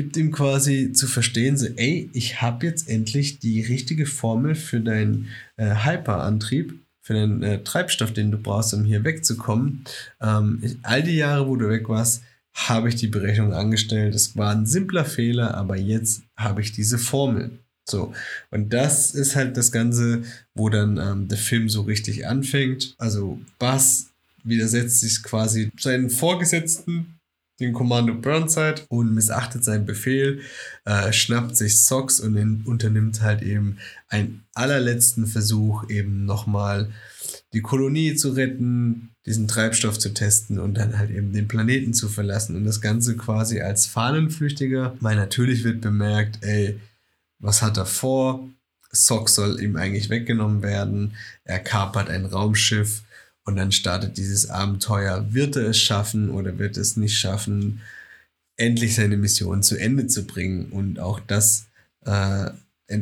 gibt 0.00 0.16
ihm 0.16 0.32
quasi 0.32 0.92
zu 0.94 1.06
verstehen, 1.06 1.58
so, 1.58 1.66
ey, 1.76 2.08
ich 2.14 2.40
habe 2.40 2.64
jetzt 2.64 2.88
endlich 2.88 3.38
die 3.38 3.60
richtige 3.60 4.06
Formel 4.06 4.54
für 4.54 4.80
deinen 4.80 5.28
äh, 5.58 5.74
Hyperantrieb, 5.84 6.72
für 7.02 7.12
den 7.12 7.42
äh, 7.42 7.62
Treibstoff, 7.62 8.10
den 8.10 8.30
du 8.30 8.38
brauchst, 8.38 8.72
um 8.72 8.84
hier 8.84 9.04
wegzukommen. 9.04 9.84
Ähm, 10.22 10.60
ich, 10.62 10.78
all 10.80 11.02
die 11.02 11.16
Jahre, 11.16 11.46
wo 11.46 11.56
du 11.56 11.68
weg 11.68 11.90
warst, 11.90 12.22
habe 12.54 12.88
ich 12.88 12.94
die 12.94 13.08
Berechnung 13.08 13.52
angestellt. 13.52 14.14
Es 14.14 14.38
war 14.38 14.52
ein 14.52 14.64
simpler 14.64 15.04
Fehler, 15.04 15.54
aber 15.54 15.76
jetzt 15.76 16.22
habe 16.34 16.62
ich 16.62 16.72
diese 16.72 16.96
Formel. 16.96 17.58
So, 17.86 18.14
und 18.50 18.72
das 18.72 19.14
ist 19.14 19.36
halt 19.36 19.58
das 19.58 19.70
Ganze, 19.70 20.22
wo 20.54 20.70
dann 20.70 20.96
ähm, 20.96 21.28
der 21.28 21.36
Film 21.36 21.68
so 21.68 21.82
richtig 21.82 22.26
anfängt. 22.26 22.94
Also 22.96 23.38
Bass 23.58 24.12
widersetzt 24.44 25.00
sich 25.00 25.22
quasi 25.22 25.70
seinen 25.78 26.08
Vorgesetzten, 26.08 27.19
den 27.60 27.72
Kommando 27.72 28.14
Burnside, 28.14 28.82
und 28.88 29.14
missachtet 29.14 29.64
seinen 29.64 29.86
Befehl, 29.86 30.40
äh, 30.84 31.12
schnappt 31.12 31.56
sich 31.56 31.84
Socks 31.84 32.20
und 32.20 32.36
in, 32.36 32.62
unternimmt 32.64 33.22
halt 33.22 33.42
eben 33.42 33.78
einen 34.08 34.42
allerletzten 34.54 35.26
Versuch, 35.26 35.88
eben 35.88 36.24
nochmal 36.24 36.90
die 37.52 37.62
Kolonie 37.62 38.14
zu 38.14 38.30
retten, 38.30 39.10
diesen 39.26 39.48
Treibstoff 39.48 39.98
zu 39.98 40.14
testen 40.14 40.58
und 40.58 40.74
dann 40.74 40.98
halt 40.98 41.10
eben 41.10 41.32
den 41.32 41.48
Planeten 41.48 41.92
zu 41.92 42.08
verlassen. 42.08 42.56
Und 42.56 42.64
das 42.64 42.80
Ganze 42.80 43.16
quasi 43.16 43.60
als 43.60 43.86
Fahnenflüchtiger, 43.86 44.96
weil 45.00 45.16
natürlich 45.16 45.64
wird 45.64 45.80
bemerkt, 45.80 46.38
ey, 46.42 46.80
was 47.38 47.62
hat 47.62 47.76
er 47.76 47.86
vor? 47.86 48.48
Sock 48.92 49.28
soll 49.28 49.60
ihm 49.60 49.76
eigentlich 49.76 50.10
weggenommen 50.10 50.62
werden. 50.62 51.14
Er 51.44 51.60
kapert 51.60 52.08
ein 52.08 52.26
Raumschiff 52.26 53.02
und 53.44 53.56
dann 53.56 53.72
startet 53.72 54.16
dieses 54.16 54.50
Abenteuer. 54.50 55.32
Wird 55.32 55.56
er 55.56 55.68
es 55.68 55.78
schaffen 55.78 56.30
oder 56.30 56.58
wird 56.58 56.76
es 56.76 56.96
nicht 56.96 57.18
schaffen, 57.18 57.80
endlich 58.56 58.94
seine 58.94 59.16
Mission 59.16 59.62
zu 59.62 59.76
Ende 59.76 60.06
zu 60.06 60.26
bringen 60.26 60.66
und 60.66 60.98
auch 60.98 61.20
das 61.20 61.66
äh, 62.04 62.50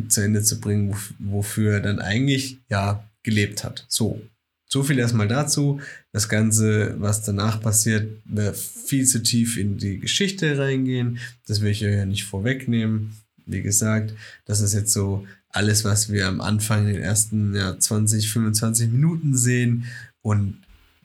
zu 0.09 0.20
Ende 0.20 0.42
zu 0.42 0.61
bringen, 0.61 0.94
wofür 1.18 1.74
er 1.74 1.81
dann 1.81 1.98
eigentlich 1.98 2.59
ja 2.68 3.05
gelebt 3.22 3.64
hat. 3.64 3.85
So, 3.88 4.20
so 4.66 4.83
viel 4.83 4.98
erstmal 4.98 5.29
dazu. 5.29 5.81
Das 6.12 6.29
Ganze, 6.29 6.94
was 6.98 7.22
danach 7.22 7.61
passiert, 7.61 8.09
wird 8.24 8.57
viel 8.57 9.07
zu 9.07 9.22
tief 9.22 9.57
in 9.57 9.79
die 9.79 9.98
Geschichte 9.98 10.59
reingehen. 10.59 11.18
Das 11.46 11.61
will 11.61 11.70
ich 11.70 11.85
euch 11.85 11.94
ja 11.94 12.07
nicht 12.07 12.24
vorwegnehmen 12.24 13.16
wie 13.48 13.62
gesagt, 13.62 14.14
das 14.44 14.61
ist 14.61 14.74
jetzt 14.74 14.92
so 14.92 15.27
alles, 15.48 15.85
was 15.85 16.12
wir 16.12 16.29
am 16.29 16.40
Anfang 16.40 16.87
in 16.87 16.94
den 16.94 17.03
ersten 17.03 17.55
ja, 17.55 17.79
20, 17.79 18.31
25 18.31 18.90
Minuten 18.90 19.35
sehen. 19.35 19.85
Und 20.28 20.58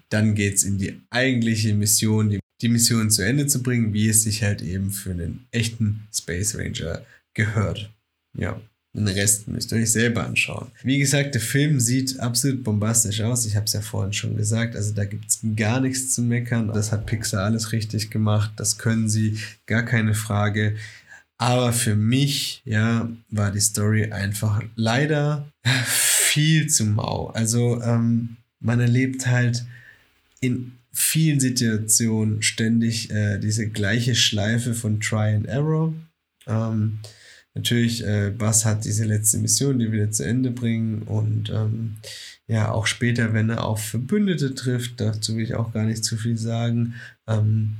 dann 0.09 0.35
geht 0.35 0.55
es 0.55 0.63
in 0.63 0.77
die 0.77 0.99
eigentliche 1.09 1.73
Mission, 1.73 2.29
die, 2.29 2.39
die 2.61 2.67
Mission 2.67 3.09
zu 3.09 3.21
Ende 3.21 3.47
zu 3.47 3.63
bringen, 3.63 3.93
wie 3.93 4.09
es 4.09 4.23
sich 4.23 4.43
halt 4.43 4.61
eben 4.61 4.91
für 4.91 5.11
einen 5.11 5.45
echten 5.51 6.07
Space 6.13 6.57
Ranger 6.57 7.05
gehört. 7.33 7.89
Ja. 8.37 8.59
Den 8.93 9.07
Rest 9.07 9.47
müsst 9.47 9.71
ihr 9.71 9.77
euch 9.77 9.91
selber 9.91 10.25
anschauen. 10.25 10.67
Wie 10.83 10.99
gesagt, 10.99 11.35
der 11.35 11.41
Film 11.41 11.79
sieht 11.79 12.19
absolut 12.19 12.65
bombastisch 12.65 13.21
aus. 13.21 13.45
Ich 13.45 13.55
habe 13.55 13.65
es 13.65 13.73
ja 13.73 13.81
vorhin 13.81 14.11
schon 14.11 14.35
gesagt. 14.35 14.75
Also 14.75 14.93
da 14.93 15.05
gibt 15.05 15.25
es 15.29 15.39
gar 15.55 15.79
nichts 15.79 16.13
zu 16.13 16.21
meckern. 16.21 16.67
Das 16.67 16.91
hat 16.91 17.05
Pixar 17.05 17.45
alles 17.45 17.71
richtig 17.71 18.11
gemacht. 18.11 18.51
Das 18.57 18.77
können 18.77 19.07
sie. 19.07 19.39
Gar 19.67 19.83
keine 19.83 20.13
Frage. 20.13 20.75
Aber 21.37 21.71
für 21.71 21.95
mich, 21.95 22.61
ja, 22.65 23.09
war 23.29 23.51
die 23.51 23.61
Story 23.61 24.11
einfach 24.11 24.61
leider 24.75 25.49
viel 25.85 26.67
zu 26.67 26.83
mau. 26.85 27.27
Also 27.27 27.81
ähm, 27.81 28.37
man 28.63 28.79
erlebt 28.79 29.27
halt 29.27 29.65
in 30.39 30.73
vielen 30.91 31.39
Situationen 31.39 32.41
ständig 32.41 33.11
äh, 33.11 33.37
diese 33.39 33.67
gleiche 33.67 34.15
Schleife 34.15 34.73
von 34.73 34.99
Try 34.99 35.35
and 35.35 35.47
Error. 35.47 35.93
Ähm, 36.47 36.99
natürlich, 37.53 38.05
äh, 38.05 38.31
Bass 38.31 38.65
hat 38.65 38.85
diese 38.85 39.05
letzte 39.05 39.37
Mission, 39.37 39.79
die 39.79 39.91
wieder 39.91 40.11
zu 40.11 40.25
Ende 40.25 40.51
bringen 40.51 41.03
und 41.03 41.49
ähm, 41.49 41.97
ja, 42.47 42.71
auch 42.71 42.87
später, 42.87 43.33
wenn 43.33 43.49
er 43.49 43.63
auf 43.63 43.83
Verbündete 43.83 44.53
trifft, 44.53 44.99
dazu 44.99 45.35
will 45.35 45.43
ich 45.43 45.55
auch 45.55 45.73
gar 45.73 45.85
nicht 45.85 46.03
zu 46.03 46.17
viel 46.17 46.37
sagen, 46.37 46.95
ähm, 47.27 47.77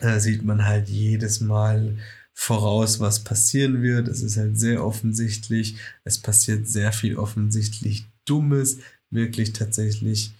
äh, 0.00 0.18
sieht 0.20 0.44
man 0.44 0.64
halt 0.64 0.88
jedes 0.88 1.40
Mal 1.40 1.96
voraus, 2.34 3.00
was 3.00 3.24
passieren 3.24 3.82
wird. 3.82 4.08
Es 4.08 4.22
ist 4.22 4.36
halt 4.36 4.58
sehr 4.58 4.84
offensichtlich. 4.84 5.76
Es 6.04 6.18
passiert 6.18 6.66
sehr 6.66 6.92
viel 6.92 7.16
offensichtlich 7.16 8.06
Dummes, 8.24 8.78
wirklich 9.12 9.52
tatsächlich 9.52 10.32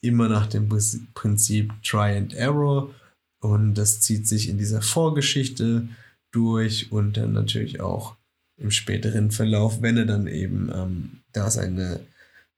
immer 0.00 0.28
nach 0.28 0.46
dem 0.46 0.68
Prinzip 1.14 1.72
Try 1.82 2.16
and 2.16 2.34
Error. 2.34 2.94
Und 3.40 3.74
das 3.74 4.00
zieht 4.00 4.26
sich 4.26 4.48
in 4.48 4.58
dieser 4.58 4.82
Vorgeschichte 4.82 5.88
durch 6.32 6.92
und 6.92 7.16
dann 7.16 7.32
natürlich 7.32 7.80
auch 7.80 8.16
im 8.56 8.70
späteren 8.70 9.30
Verlauf, 9.30 9.82
wenn 9.82 9.96
er 9.96 10.06
dann 10.06 10.26
eben 10.26 10.70
ähm, 10.72 11.22
da 11.32 11.50
seine 11.50 12.00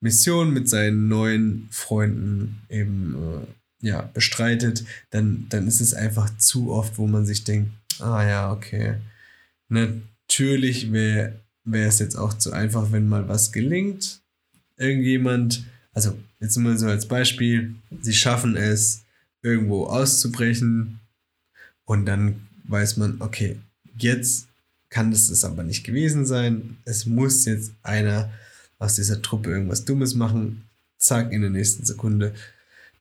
Mission 0.00 0.53
mit 0.53 0.68
seinen 0.68 1.09
neuen 1.09 1.68
Freunden 1.70 2.62
eben 2.68 3.14
äh, 3.14 3.87
ja, 3.87 4.03
bestreitet, 4.03 4.85
dann, 5.11 5.46
dann 5.48 5.66
ist 5.66 5.81
es 5.81 5.94
einfach 5.94 6.37
zu 6.38 6.70
oft, 6.72 6.98
wo 6.98 7.07
man 7.07 7.27
sich 7.27 7.44
denkt, 7.44 7.70
ah 8.00 8.22
ja, 8.22 8.53
okay. 8.53 8.96
Natürlich 9.68 10.92
wäre 10.92 11.40
es 11.64 11.98
jetzt 11.98 12.16
auch 12.16 12.35
zu 12.35 12.53
einfach, 12.53 12.92
wenn 12.92 13.09
mal 13.09 13.29
was 13.29 13.53
gelingt. 13.53 14.23
Irgendjemand, 14.76 15.64
also 15.92 16.18
jetzt 16.40 16.56
mal 16.56 16.76
so 16.78 16.87
als 16.87 17.06
Beispiel, 17.06 17.74
sie 18.00 18.12
schaffen 18.12 18.56
es, 18.56 19.02
irgendwo 19.42 19.84
auszubrechen 19.84 21.00
und 21.84 22.06
dann 22.06 22.46
weiß 22.64 22.96
man, 22.96 23.16
okay, 23.20 23.58
jetzt 23.96 24.48
kann 24.88 25.10
das 25.10 25.28
das 25.28 25.44
aber 25.44 25.62
nicht 25.64 25.84
gewesen 25.84 26.24
sein. 26.24 26.78
Es 26.84 27.04
muss 27.04 27.44
jetzt 27.44 27.72
einer 27.82 28.32
aus 28.78 28.94
dieser 28.94 29.20
Truppe 29.22 29.50
irgendwas 29.50 29.84
Dummes 29.84 30.14
machen. 30.14 30.64
Zack, 30.98 31.32
in 31.32 31.42
der 31.42 31.50
nächsten 31.50 31.84
Sekunde 31.84 32.32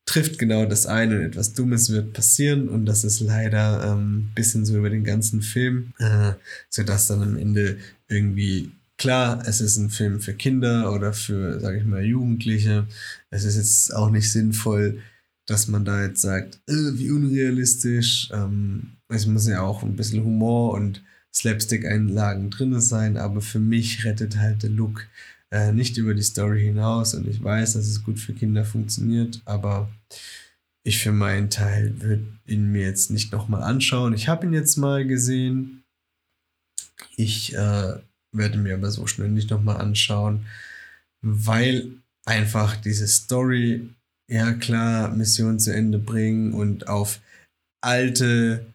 trifft 0.06 0.38
genau 0.38 0.66
das 0.66 0.86
ein 0.86 1.14
und 1.14 1.22
etwas 1.22 1.54
Dummes 1.54 1.90
wird 1.90 2.14
passieren 2.14 2.68
und 2.68 2.86
das 2.86 3.04
ist 3.04 3.22
leider 3.22 3.94
ein 3.94 4.00
ähm, 4.00 4.30
bisschen 4.36 4.66
so 4.66 4.78
über 4.78 4.90
den 4.90 5.06
ganzen 5.06 5.42
Film, 5.42 5.94
äh, 6.00 6.34
sodass 6.70 7.08
dann 7.08 7.22
am 7.22 7.38
Ende 7.38 7.78
irgendwie 8.10 8.72
klar, 9.04 9.44
es 9.46 9.60
ist 9.60 9.76
ein 9.76 9.90
Film 9.90 10.22
für 10.22 10.34
Kinder 10.34 10.94
oder 10.94 11.12
für, 11.12 11.60
sage 11.60 11.80
ich 11.80 11.84
mal, 11.84 12.06
Jugendliche. 12.06 12.88
Es 13.32 13.44
ist 13.44 13.58
jetzt 13.58 13.94
auch 13.94 14.10
nicht 14.10 14.32
sinnvoll, 14.32 15.02
dass 15.46 15.68
man 15.68 15.84
da 15.84 16.02
jetzt 16.06 16.22
sagt, 16.22 16.62
äh, 16.70 16.94
wie 16.94 17.12
unrealistisch. 17.12 18.30
Ähm, 18.32 18.94
es 19.10 19.26
muss 19.26 19.46
ja 19.46 19.62
auch 19.62 19.84
ein 19.84 19.98
bisschen 19.98 20.24
Humor 20.24 20.72
und 20.72 21.04
Slapstick-Einlagen 21.36 22.50
drin 22.50 22.80
sein, 22.80 23.18
aber 23.18 23.42
für 23.42 23.60
mich 23.60 24.06
rettet 24.06 24.38
halt 24.38 24.64
der 24.64 24.70
Look 24.70 25.06
äh, 25.52 25.74
nicht 25.74 25.98
über 25.98 26.14
die 26.14 26.22
Story 26.22 26.64
hinaus 26.64 27.14
und 27.14 27.28
ich 27.28 27.44
weiß, 27.44 27.74
dass 27.74 27.88
es 27.88 28.06
gut 28.06 28.20
für 28.20 28.34
Kinder 28.34 28.64
funktioniert, 28.64 29.42
aber 29.44 29.92
ich 30.84 31.00
für 31.00 31.12
meinen 31.12 31.50
Teil 31.50 32.02
würde 32.02 32.24
ihn 32.46 32.72
mir 32.72 32.84
jetzt 32.84 33.12
nicht 33.12 33.34
nochmal 33.34 33.64
anschauen. 33.64 34.14
Ich 34.14 34.30
habe 34.30 34.46
ihn 34.46 34.54
jetzt 34.54 34.78
mal 34.78 35.06
gesehen. 35.06 35.84
Ich 37.18 37.54
äh, 37.54 37.96
werde 38.34 38.58
mir 38.58 38.76
aber 38.76 38.92
so 38.92 39.08
schnell 39.08 39.30
nicht 39.30 39.50
nochmal 39.50 39.78
anschauen, 39.78 40.46
weil 41.22 41.92
einfach 42.26 42.76
diese 42.76 43.08
Story, 43.08 43.90
ja 44.28 44.54
klar, 44.54 45.16
Mission 45.16 45.60
zu 45.60 45.74
Ende 45.74 46.00
bringen 46.00 46.54
und 46.54 46.88
auf 46.88 47.20
alte 47.82 48.66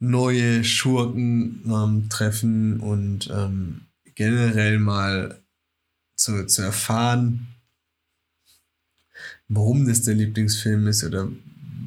neue 0.00 0.64
Schurken 0.64 1.62
ähm, 1.66 2.08
treffen 2.08 2.80
und 2.80 3.30
ähm, 3.30 3.82
generell 4.14 4.78
mal 4.78 5.40
zu, 6.16 6.46
zu 6.46 6.62
erfahren, 6.62 7.48
warum 9.48 9.86
das 9.86 10.02
der 10.02 10.14
Lieblingsfilm 10.14 10.86
ist 10.86 11.04
oder 11.04 11.28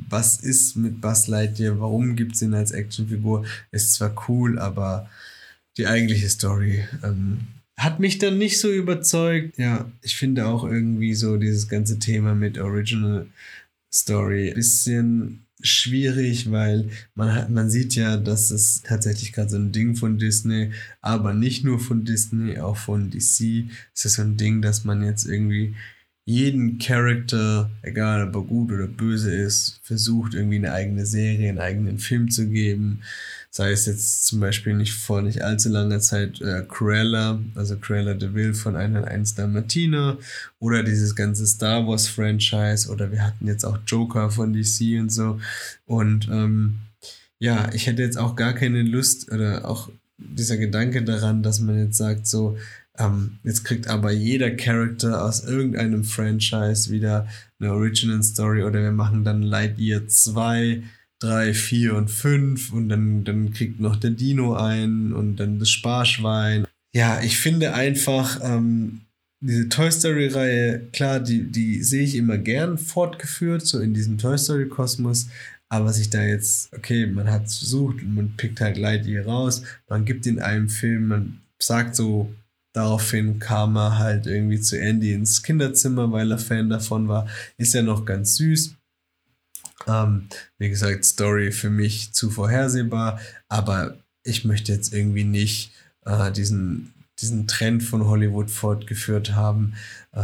was 0.10 0.40
ist 0.40 0.76
mit 0.76 1.02
Buzz 1.02 1.28
Lightyear, 1.28 1.80
warum 1.80 2.16
gibt 2.16 2.36
es 2.36 2.42
ihn 2.42 2.54
als 2.54 2.72
Actionfigur, 2.72 3.46
ist 3.72 3.94
zwar 3.94 4.30
cool, 4.30 4.58
aber 4.58 5.10
die 5.78 5.88
eigentliche 5.88 6.30
Story 6.30 6.84
ähm, 7.04 7.40
hat 7.78 8.00
mich 8.00 8.18
dann 8.18 8.38
nicht 8.38 8.60
so 8.60 8.72
überzeugt. 8.72 9.58
Ja, 9.58 9.92
ich 10.02 10.16
finde 10.16 10.48
auch 10.48 10.64
irgendwie 10.64 11.14
so 11.14 11.38
dieses 11.38 11.68
ganze 11.68 12.00
Thema 12.00 12.34
mit 12.34 12.58
Original 12.58 13.28
Story 13.94 14.50
ein 14.50 14.56
bisschen 14.56 15.46
schwierig, 15.62 16.52
weil 16.52 16.90
man 17.16 17.34
hat, 17.34 17.50
man 17.50 17.70
sieht 17.70 17.96
ja, 17.96 18.18
dass 18.18 18.52
es 18.52 18.82
tatsächlich 18.84 19.34
gerade 19.34 19.50
so 19.50 19.58
ein 19.58 19.72
Ding 19.72 19.96
von 19.96 20.18
Disney, 20.18 20.72
aber 21.02 21.34
nicht 21.34 21.64
nur 21.64 21.80
von 21.80 22.04
Disney, 22.04 22.60
auch 22.60 22.78
von 22.78 23.10
DC. 23.10 23.70
Es 23.94 24.06
ist 24.06 24.14
so 24.14 24.22
ein 24.22 24.38
Ding, 24.38 24.62
dass 24.62 24.84
man 24.84 25.04
jetzt 25.04 25.26
irgendwie 25.26 25.76
jeden 26.26 26.78
Charakter, 26.78 27.72
egal 27.82 28.28
ob 28.28 28.36
er 28.36 28.42
gut 28.42 28.72
oder 28.72 28.88
böse 28.88 29.34
ist, 29.34 29.80
versucht 29.82 30.34
irgendwie 30.34 30.58
eine 30.58 30.74
eigene 30.74 31.06
Serie, 31.06 31.50
einen 31.50 31.60
eigenen 31.60 32.00
Film 32.00 32.30
zu 32.30 32.50
geben. 32.50 33.02
Sei 33.50 33.72
es 33.72 33.86
jetzt 33.86 34.28
zum 34.28 34.40
Beispiel 34.40 34.76
nicht 34.76 34.94
vor 34.94 35.22
nicht 35.22 35.42
allzu 35.42 35.70
langer 35.70 36.00
Zeit 36.00 36.42
äh, 36.42 36.64
Cruella, 36.68 37.40
also 37.56 37.78
Cruella 37.78 38.14
de 38.14 38.34
Vil 38.34 38.54
von 38.54 38.76
101 38.76 39.36
Dalmatiner 39.36 40.18
oder 40.60 40.84
dieses 40.84 41.16
ganze 41.16 41.48
Star 41.48 41.88
Wars 41.88 42.08
Franchise 42.08 42.90
oder 42.90 43.12
wir 43.12 43.24
hatten 43.24 43.48
jetzt 43.48 43.66
auch 43.66 43.80
Joker 43.88 44.30
von 44.30 44.54
DC 44.54 45.00
und 45.00 45.12
so. 45.12 45.40
Und 45.86 46.28
ähm, 46.30 46.80
ja, 47.40 47.70
ich 47.74 47.88
hätte 47.88 48.02
jetzt 48.02 48.18
auch 48.18 48.36
gar 48.36 48.54
keine 48.54 48.82
Lust 48.82 49.32
oder 49.32 49.68
auch 49.68 49.90
dieser 50.18 50.58
Gedanke 50.58 51.04
daran, 51.04 51.44
dass 51.44 51.60
man 51.60 51.78
jetzt 51.78 51.98
sagt, 51.98 52.28
so, 52.28 52.58
ähm, 52.98 53.38
jetzt 53.44 53.64
kriegt 53.64 53.88
aber 53.88 54.12
jeder 54.12 54.52
Charakter 54.52 55.24
aus 55.24 55.44
irgendeinem 55.44 56.04
Franchise 56.04 56.92
wieder 56.92 57.28
eine 57.60 57.72
Original 57.72 58.24
Story 58.24 58.64
oder 58.64 58.82
wir 58.82 58.92
machen 58.92 59.24
dann 59.24 59.42
Lightyear 59.44 60.08
2 60.08 60.84
drei, 61.20 61.54
vier 61.54 61.96
und 61.96 62.10
fünf 62.10 62.72
und 62.72 62.90
dann, 62.90 63.24
dann 63.24 63.52
kriegt 63.52 63.80
noch 63.80 63.96
der 63.96 64.12
Dino 64.12 64.54
ein 64.54 65.14
und 65.14 65.38
dann 65.38 65.60
das 65.60 65.70
Sparschwein. 65.70 66.66
Ja, 66.94 67.22
ich 67.22 67.38
finde 67.38 67.74
einfach, 67.74 68.40
ähm, 68.44 69.02
diese 69.40 69.70
Toy 69.70 69.92
Story-Reihe, 69.92 70.88
klar, 70.92 71.20
die, 71.20 71.44
die 71.52 71.84
sehe 71.84 72.04
ich 72.04 72.16
immer 72.16 72.38
gern 72.38 72.78
fortgeführt, 72.78 73.66
so 73.66 73.80
in 73.80 73.94
diesem 73.94 74.18
Toy 74.18 74.38
Story-Kosmos. 74.38 75.28
Aber 75.70 75.92
sich 75.92 76.10
da 76.10 76.24
jetzt, 76.24 76.74
okay, 76.74 77.06
man 77.08 77.30
hat 77.30 77.46
es 77.48 77.58
versucht 77.58 78.02
und 78.02 78.16
man 78.16 78.38
pickt 78.38 78.62
halt 78.62 78.78
Lightyear 78.78 79.26
raus, 79.26 79.64
man 79.90 80.06
gibt 80.06 80.26
in 80.26 80.40
einem 80.40 80.70
Film, 80.70 81.10
man 81.10 81.42
sagt 81.60 81.96
so, 81.96 82.34
daraufhin 82.74 83.40
kam 83.40 83.76
er 83.76 83.98
halt 83.98 84.28
irgendwie 84.28 84.62
zu 84.62 84.80
Andy 84.80 85.12
ins 85.12 85.44
Kinderzimmer, 85.44 86.12
weil 86.12 86.32
er 86.32 86.38
Fan 86.38 86.70
davon 86.70 87.10
war. 87.10 87.28
Ist 87.58 87.74
ja 87.74 87.82
noch 87.82 88.06
ganz 88.06 88.38
süß. 88.38 88.77
Ähm, 89.88 90.28
wie 90.58 90.70
gesagt, 90.70 91.06
Story 91.06 91.52
für 91.52 91.70
mich 91.70 92.14
zu 92.14 92.30
vorhersehbar, 92.30 93.20
aber 93.48 93.98
ich 94.24 94.46
möchte 94.46 94.72
jetzt 94.72 94.94
irgendwie 94.94 95.24
nicht 95.24 95.72
äh, 96.06 96.32
diesen, 96.32 96.94
diesen 97.20 97.48
Trend 97.48 97.84
von 97.84 98.06
Hollywood 98.06 98.52
fortgeführt 98.52 99.34
haben, 99.34 99.76
äh, 100.12 100.24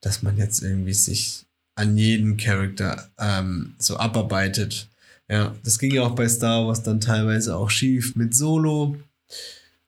dass 0.00 0.22
man 0.22 0.36
jetzt 0.36 0.62
irgendwie 0.62 0.94
sich 0.94 1.46
an 1.76 1.96
jeden 1.96 2.36
Charakter 2.36 3.08
ähm, 3.18 3.74
so 3.78 3.96
abarbeitet. 3.96 4.88
Ja, 5.28 5.54
das 5.62 5.78
ging 5.78 5.94
ja 5.94 6.02
auch 6.02 6.14
bei 6.14 6.28
Star 6.28 6.66
Wars 6.66 6.82
dann 6.82 7.00
teilweise 7.00 7.54
auch 7.56 7.70
schief 7.70 8.16
mit 8.16 8.34
Solo. 8.34 8.96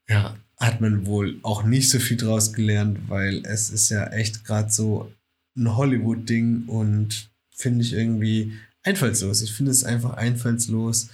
Ja, 0.08 0.36
hat 0.58 0.80
man 0.80 1.06
wohl 1.06 1.38
auch 1.42 1.64
nicht 1.64 1.88
so 1.88 1.98
viel 1.98 2.18
draus 2.18 2.52
gelernt, 2.52 3.08
weil 3.08 3.44
es 3.46 3.70
ist 3.70 3.88
ja 3.88 4.06
echt 4.08 4.44
gerade 4.44 4.70
so 4.70 5.10
ein 5.56 5.76
Hollywood-Ding 5.76 6.64
und 6.66 7.30
finde 7.50 7.82
ich 7.82 7.92
irgendwie 7.94 8.52
einfallslos. 8.82 9.42
Ich 9.42 9.52
finde 9.52 9.72
es 9.72 9.84
einfach 9.84 10.14
einfallslos, 10.14 11.08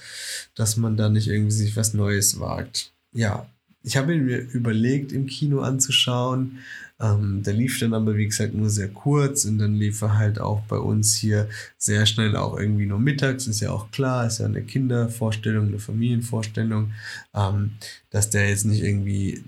dass 0.54 0.76
man 0.76 0.96
da 0.96 1.08
nicht 1.08 1.28
irgendwie 1.28 1.52
sich 1.52 1.76
was 1.76 1.94
Neues 1.94 2.38
wagt. 2.40 2.92
Ja, 3.12 3.46
ich 3.82 3.96
habe 3.96 4.16
mir 4.16 4.38
überlegt, 4.38 5.12
im 5.12 5.26
Kino 5.26 5.60
anzuschauen. 5.60 6.58
Ähm, 6.98 7.42
der 7.42 7.52
lief 7.52 7.78
dann 7.78 7.94
aber, 7.94 8.16
wie 8.16 8.26
gesagt, 8.26 8.54
nur 8.54 8.70
sehr 8.70 8.88
kurz 8.88 9.44
und 9.44 9.58
dann 9.58 9.76
lief 9.76 10.00
er 10.02 10.16
halt 10.16 10.40
auch 10.40 10.62
bei 10.62 10.78
uns 10.78 11.14
hier 11.14 11.48
sehr 11.76 12.06
schnell 12.06 12.36
auch 12.36 12.58
irgendwie 12.58 12.86
nur 12.86 12.98
mittags. 12.98 13.46
Ist 13.46 13.60
ja 13.60 13.70
auch 13.70 13.90
klar, 13.90 14.26
ist 14.26 14.38
ja 14.38 14.46
eine 14.46 14.62
Kindervorstellung, 14.62 15.68
eine 15.68 15.78
Familienvorstellung, 15.78 16.92
ähm, 17.34 17.72
dass 18.10 18.30
der 18.30 18.48
jetzt 18.48 18.64
nicht 18.64 18.82
irgendwie 18.82 19.44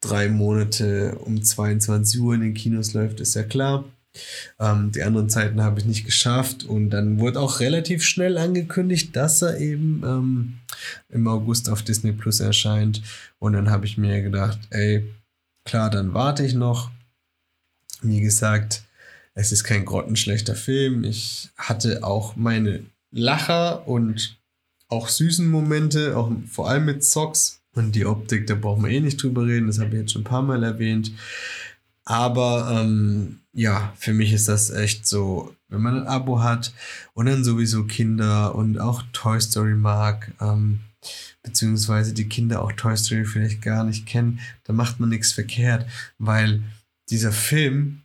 drei 0.00 0.28
Monate 0.28 1.18
um 1.24 1.42
22 1.42 2.20
Uhr 2.20 2.34
in 2.34 2.40
den 2.40 2.54
Kinos 2.54 2.94
läuft, 2.94 3.20
ist 3.20 3.34
ja 3.34 3.42
klar. 3.42 3.84
Ähm, 4.58 4.92
die 4.92 5.02
anderen 5.02 5.30
Zeiten 5.30 5.62
habe 5.62 5.80
ich 5.80 5.86
nicht 5.86 6.04
geschafft 6.04 6.64
und 6.64 6.90
dann 6.90 7.18
wurde 7.18 7.40
auch 7.40 7.60
relativ 7.60 8.04
schnell 8.04 8.38
angekündigt, 8.38 9.16
dass 9.16 9.42
er 9.42 9.58
eben 9.58 10.02
ähm, 10.04 10.58
im 11.08 11.26
August 11.26 11.68
auf 11.70 11.82
Disney 11.82 12.12
Plus 12.12 12.40
erscheint. 12.40 13.02
Und 13.38 13.54
dann 13.54 13.70
habe 13.70 13.86
ich 13.86 13.98
mir 13.98 14.22
gedacht, 14.22 14.58
ey, 14.70 15.08
klar, 15.64 15.90
dann 15.90 16.14
warte 16.14 16.44
ich 16.44 16.54
noch. 16.54 16.90
Wie 18.02 18.20
gesagt, 18.20 18.82
es 19.34 19.52
ist 19.52 19.64
kein 19.64 19.84
grottenschlechter 19.84 20.54
Film. 20.54 21.04
Ich 21.04 21.50
hatte 21.56 22.04
auch 22.04 22.36
meine 22.36 22.84
Lacher 23.10 23.86
und 23.86 24.36
auch 24.88 25.08
süßen 25.08 25.48
Momente, 25.48 26.16
auch 26.16 26.30
vor 26.46 26.68
allem 26.68 26.84
mit 26.84 27.04
Socks. 27.04 27.60
Und 27.74 27.94
die 27.94 28.04
Optik, 28.04 28.46
da 28.46 28.54
brauchen 28.54 28.84
wir 28.84 28.90
eh 28.90 29.00
nicht 29.00 29.22
drüber 29.22 29.46
reden, 29.46 29.66
das 29.66 29.78
habe 29.78 29.90
ich 29.90 30.00
jetzt 30.02 30.12
schon 30.12 30.22
ein 30.22 30.26
paar 30.26 30.42
Mal 30.42 30.62
erwähnt. 30.62 31.12
Aber 32.04 32.82
ähm, 32.82 33.41
ja, 33.52 33.92
für 33.96 34.14
mich 34.14 34.32
ist 34.32 34.48
das 34.48 34.70
echt 34.70 35.06
so, 35.06 35.54
wenn 35.68 35.82
man 35.82 36.00
ein 36.00 36.06
Abo 36.06 36.40
hat 36.40 36.72
und 37.14 37.26
dann 37.26 37.44
sowieso 37.44 37.84
Kinder 37.84 38.54
und 38.54 38.78
auch 38.78 39.02
Toy 39.12 39.40
Story 39.40 39.74
mag, 39.74 40.32
ähm, 40.40 40.80
beziehungsweise 41.42 42.14
die 42.14 42.28
Kinder 42.28 42.62
auch 42.62 42.72
Toy 42.72 42.96
Story 42.96 43.24
vielleicht 43.24 43.60
gar 43.62 43.84
nicht 43.84 44.06
kennen, 44.06 44.40
da 44.64 44.72
macht 44.72 45.00
man 45.00 45.10
nichts 45.10 45.32
verkehrt, 45.32 45.86
weil 46.18 46.62
dieser 47.10 47.32
Film 47.32 48.02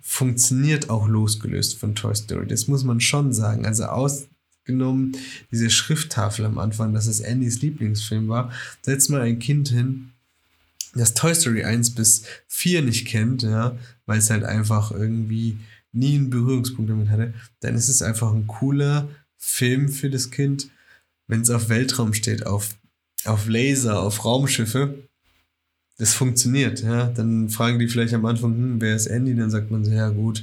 funktioniert 0.00 0.90
auch 0.90 1.06
losgelöst 1.06 1.78
von 1.78 1.94
Toy 1.94 2.14
Story. 2.14 2.46
Das 2.46 2.66
muss 2.66 2.82
man 2.82 3.00
schon 3.00 3.32
sagen. 3.32 3.64
Also 3.66 3.84
ausgenommen 3.84 5.16
diese 5.52 5.70
Schrifttafel 5.70 6.44
am 6.44 6.58
Anfang, 6.58 6.92
dass 6.92 7.06
es 7.06 7.22
Andys 7.22 7.62
Lieblingsfilm 7.62 8.28
war, 8.28 8.50
setzt 8.80 9.10
mal 9.10 9.20
ein 9.20 9.38
Kind 9.38 9.68
hin 9.68 10.10
das 10.94 11.14
Toy 11.14 11.34
Story 11.34 11.64
1 11.64 11.94
bis 11.94 12.24
4 12.48 12.82
nicht 12.82 13.06
kennt, 13.06 13.42
ja, 13.42 13.78
weil 14.06 14.18
es 14.18 14.30
halt 14.30 14.44
einfach 14.44 14.92
irgendwie 14.92 15.58
nie 15.92 16.16
einen 16.16 16.30
Berührungspunkt 16.30 16.90
damit 16.90 17.10
hatte, 17.10 17.34
dann 17.60 17.74
ist 17.74 17.88
es 17.88 18.02
einfach 18.02 18.32
ein 18.32 18.46
cooler 18.46 19.08
Film 19.36 19.88
für 19.88 20.10
das 20.10 20.30
Kind, 20.30 20.70
wenn 21.26 21.42
es 21.42 21.50
auf 21.50 21.68
Weltraum 21.68 22.14
steht, 22.14 22.46
auf, 22.46 22.76
auf 23.24 23.48
Laser, 23.48 24.00
auf 24.00 24.24
Raumschiffe. 24.24 25.08
Das 25.98 26.14
funktioniert, 26.14 26.82
ja. 26.82 27.08
Dann 27.08 27.48
fragen 27.48 27.78
die 27.78 27.88
vielleicht 27.88 28.14
am 28.14 28.24
Anfang, 28.24 28.54
hm, 28.54 28.80
wer 28.80 28.96
ist 28.96 29.06
Andy? 29.06 29.34
Dann 29.34 29.50
sagt 29.50 29.70
man 29.70 29.84
so, 29.84 29.90
ja 29.90 30.08
gut, 30.08 30.42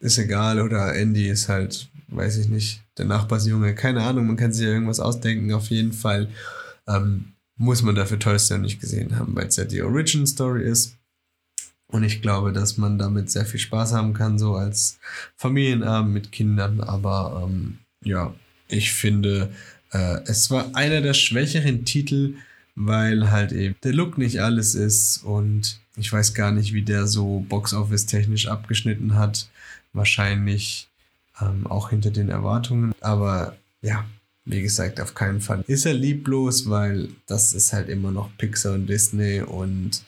ist 0.00 0.18
egal. 0.18 0.60
Oder 0.60 0.94
Andy 0.94 1.28
ist 1.28 1.48
halt, 1.48 1.88
weiß 2.08 2.36
ich 2.36 2.48
nicht, 2.48 2.82
der 2.98 3.06
Nachbarsjunge. 3.06 3.74
Keine 3.74 4.02
Ahnung, 4.02 4.26
man 4.26 4.36
kann 4.36 4.52
sich 4.52 4.64
ja 4.64 4.72
irgendwas 4.72 5.00
ausdenken. 5.00 5.52
Auf 5.52 5.68
jeden 5.68 5.92
Fall 5.92 6.28
ähm, 6.86 7.32
muss 7.58 7.82
man 7.82 7.94
dafür 7.94 8.18
Toy 8.18 8.38
Story 8.38 8.60
nicht 8.60 8.80
gesehen 8.80 9.18
haben, 9.18 9.34
weil 9.36 9.48
es 9.48 9.56
ja 9.56 9.64
die 9.64 9.82
Origin 9.82 10.26
Story 10.26 10.62
ist. 10.62 10.96
Und 11.88 12.04
ich 12.04 12.22
glaube, 12.22 12.52
dass 12.52 12.76
man 12.76 12.98
damit 12.98 13.30
sehr 13.30 13.46
viel 13.46 13.60
Spaß 13.60 13.92
haben 13.92 14.14
kann, 14.14 14.38
so 14.38 14.54
als 14.54 14.98
Familienabend 15.36 16.12
mit 16.12 16.32
Kindern. 16.32 16.80
Aber 16.80 17.42
ähm, 17.44 17.78
ja, 18.04 18.34
ich 18.68 18.92
finde, 18.92 19.50
äh, 19.92 20.20
es 20.26 20.50
war 20.50 20.74
einer 20.74 21.00
der 21.00 21.14
schwächeren 21.14 21.84
Titel, 21.84 22.34
weil 22.74 23.30
halt 23.30 23.52
eben 23.52 23.74
der 23.82 23.92
Look 23.92 24.18
nicht 24.18 24.40
alles 24.40 24.74
ist 24.74 25.24
und 25.24 25.80
ich 25.96 26.12
weiß 26.12 26.34
gar 26.34 26.52
nicht, 26.52 26.74
wie 26.74 26.82
der 26.82 27.08
so 27.08 27.44
Box-Office 27.48 28.06
technisch 28.06 28.46
abgeschnitten 28.46 29.16
hat. 29.16 29.48
Wahrscheinlich 29.92 30.88
ähm, 31.40 31.66
auch 31.66 31.90
hinter 31.90 32.10
den 32.10 32.28
Erwartungen. 32.28 32.94
Aber 33.00 33.56
ja, 33.82 34.04
wie 34.48 34.62
gesagt, 34.62 35.00
auf 35.00 35.14
keinen 35.14 35.40
Fall 35.40 35.62
ist 35.66 35.86
er 35.86 35.94
lieblos, 35.94 36.68
weil 36.68 37.08
das 37.26 37.52
ist 37.52 37.72
halt 37.72 37.88
immer 37.88 38.10
noch 38.10 38.30
Pixar 38.38 38.74
und 38.74 38.86
Disney 38.86 39.40
und 39.40 40.02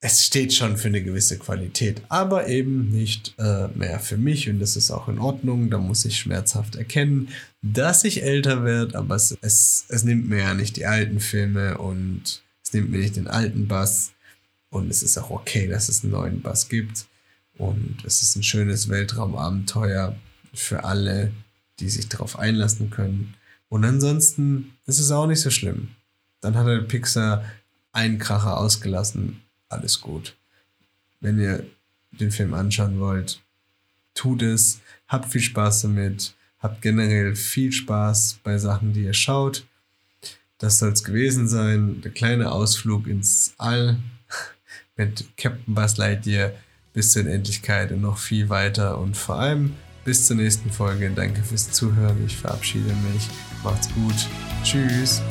es 0.00 0.24
steht 0.24 0.52
schon 0.52 0.76
für 0.76 0.88
eine 0.88 1.02
gewisse 1.02 1.38
Qualität, 1.38 2.02
aber 2.10 2.48
eben 2.48 2.90
nicht 2.90 3.34
äh, 3.38 3.68
mehr 3.68 4.00
für 4.00 4.18
mich 4.18 4.50
und 4.50 4.58
das 4.58 4.76
ist 4.76 4.90
auch 4.90 5.08
in 5.08 5.18
Ordnung. 5.18 5.70
Da 5.70 5.78
muss 5.78 6.04
ich 6.04 6.18
schmerzhaft 6.18 6.76
erkennen, 6.76 7.28
dass 7.62 8.04
ich 8.04 8.22
älter 8.22 8.64
werde, 8.64 8.98
aber 8.98 9.14
es, 9.14 9.36
es, 9.40 9.86
es 9.88 10.04
nimmt 10.04 10.28
mir 10.28 10.40
ja 10.40 10.54
nicht 10.54 10.76
die 10.76 10.84
alten 10.84 11.20
Filme 11.20 11.78
und 11.78 12.42
es 12.62 12.72
nimmt 12.74 12.90
mir 12.90 12.98
nicht 12.98 13.16
den 13.16 13.28
alten 13.28 13.66
Bass 13.66 14.12
und 14.68 14.90
es 14.90 15.02
ist 15.02 15.16
auch 15.16 15.30
okay, 15.30 15.68
dass 15.68 15.88
es 15.88 16.02
einen 16.02 16.12
neuen 16.12 16.42
Bass 16.42 16.68
gibt 16.68 17.06
und 17.56 17.96
es 18.04 18.20
ist 18.20 18.36
ein 18.36 18.42
schönes 18.42 18.88
Weltraumabenteuer 18.88 20.16
für 20.52 20.84
alle, 20.84 21.32
die 21.80 21.88
sich 21.88 22.08
darauf 22.08 22.38
einlassen 22.38 22.90
können. 22.90 23.34
Und 23.68 23.84
ansonsten 23.84 24.74
ist 24.86 25.00
es 25.00 25.10
auch 25.10 25.26
nicht 25.26 25.40
so 25.40 25.50
schlimm. 25.50 25.90
Dann 26.40 26.56
hat 26.56 26.66
der 26.66 26.80
Pixar 26.80 27.44
einen 27.92 28.18
Kracher 28.18 28.58
ausgelassen 28.58 29.40
alles 29.74 30.00
gut. 30.00 30.36
Wenn 31.20 31.38
ihr 31.38 31.66
den 32.12 32.30
Film 32.30 32.54
anschauen 32.54 33.00
wollt, 33.00 33.40
tut 34.14 34.42
es. 34.42 34.80
Habt 35.08 35.32
viel 35.32 35.40
Spaß 35.40 35.82
damit. 35.82 36.34
Habt 36.60 36.80
generell 36.80 37.34
viel 37.34 37.72
Spaß 37.72 38.38
bei 38.42 38.56
Sachen, 38.58 38.92
die 38.92 39.04
ihr 39.04 39.14
schaut. 39.14 39.66
Das 40.58 40.78
soll 40.78 40.92
es 40.92 41.04
gewesen 41.04 41.48
sein. 41.48 42.00
Der 42.02 42.12
kleine 42.12 42.52
Ausflug 42.52 43.06
ins 43.06 43.54
All 43.58 43.98
mit 44.96 45.26
Captain 45.36 45.74
Buzz 45.74 45.96
Lightyear 45.96 46.52
bis 46.92 47.12
zur 47.12 47.26
Endlichkeit 47.26 47.90
und 47.90 48.00
noch 48.00 48.18
viel 48.18 48.48
weiter. 48.48 48.98
Und 48.98 49.16
vor 49.16 49.38
allem 49.38 49.74
bis 50.04 50.26
zur 50.26 50.36
nächsten 50.36 50.70
Folge. 50.70 51.10
Danke 51.10 51.42
fürs 51.42 51.70
Zuhören. 51.70 52.24
Ich 52.26 52.36
verabschiede 52.36 52.94
mich. 53.12 53.28
Macht's 53.62 53.88
gut. 53.94 54.28
Tschüss. 54.62 55.22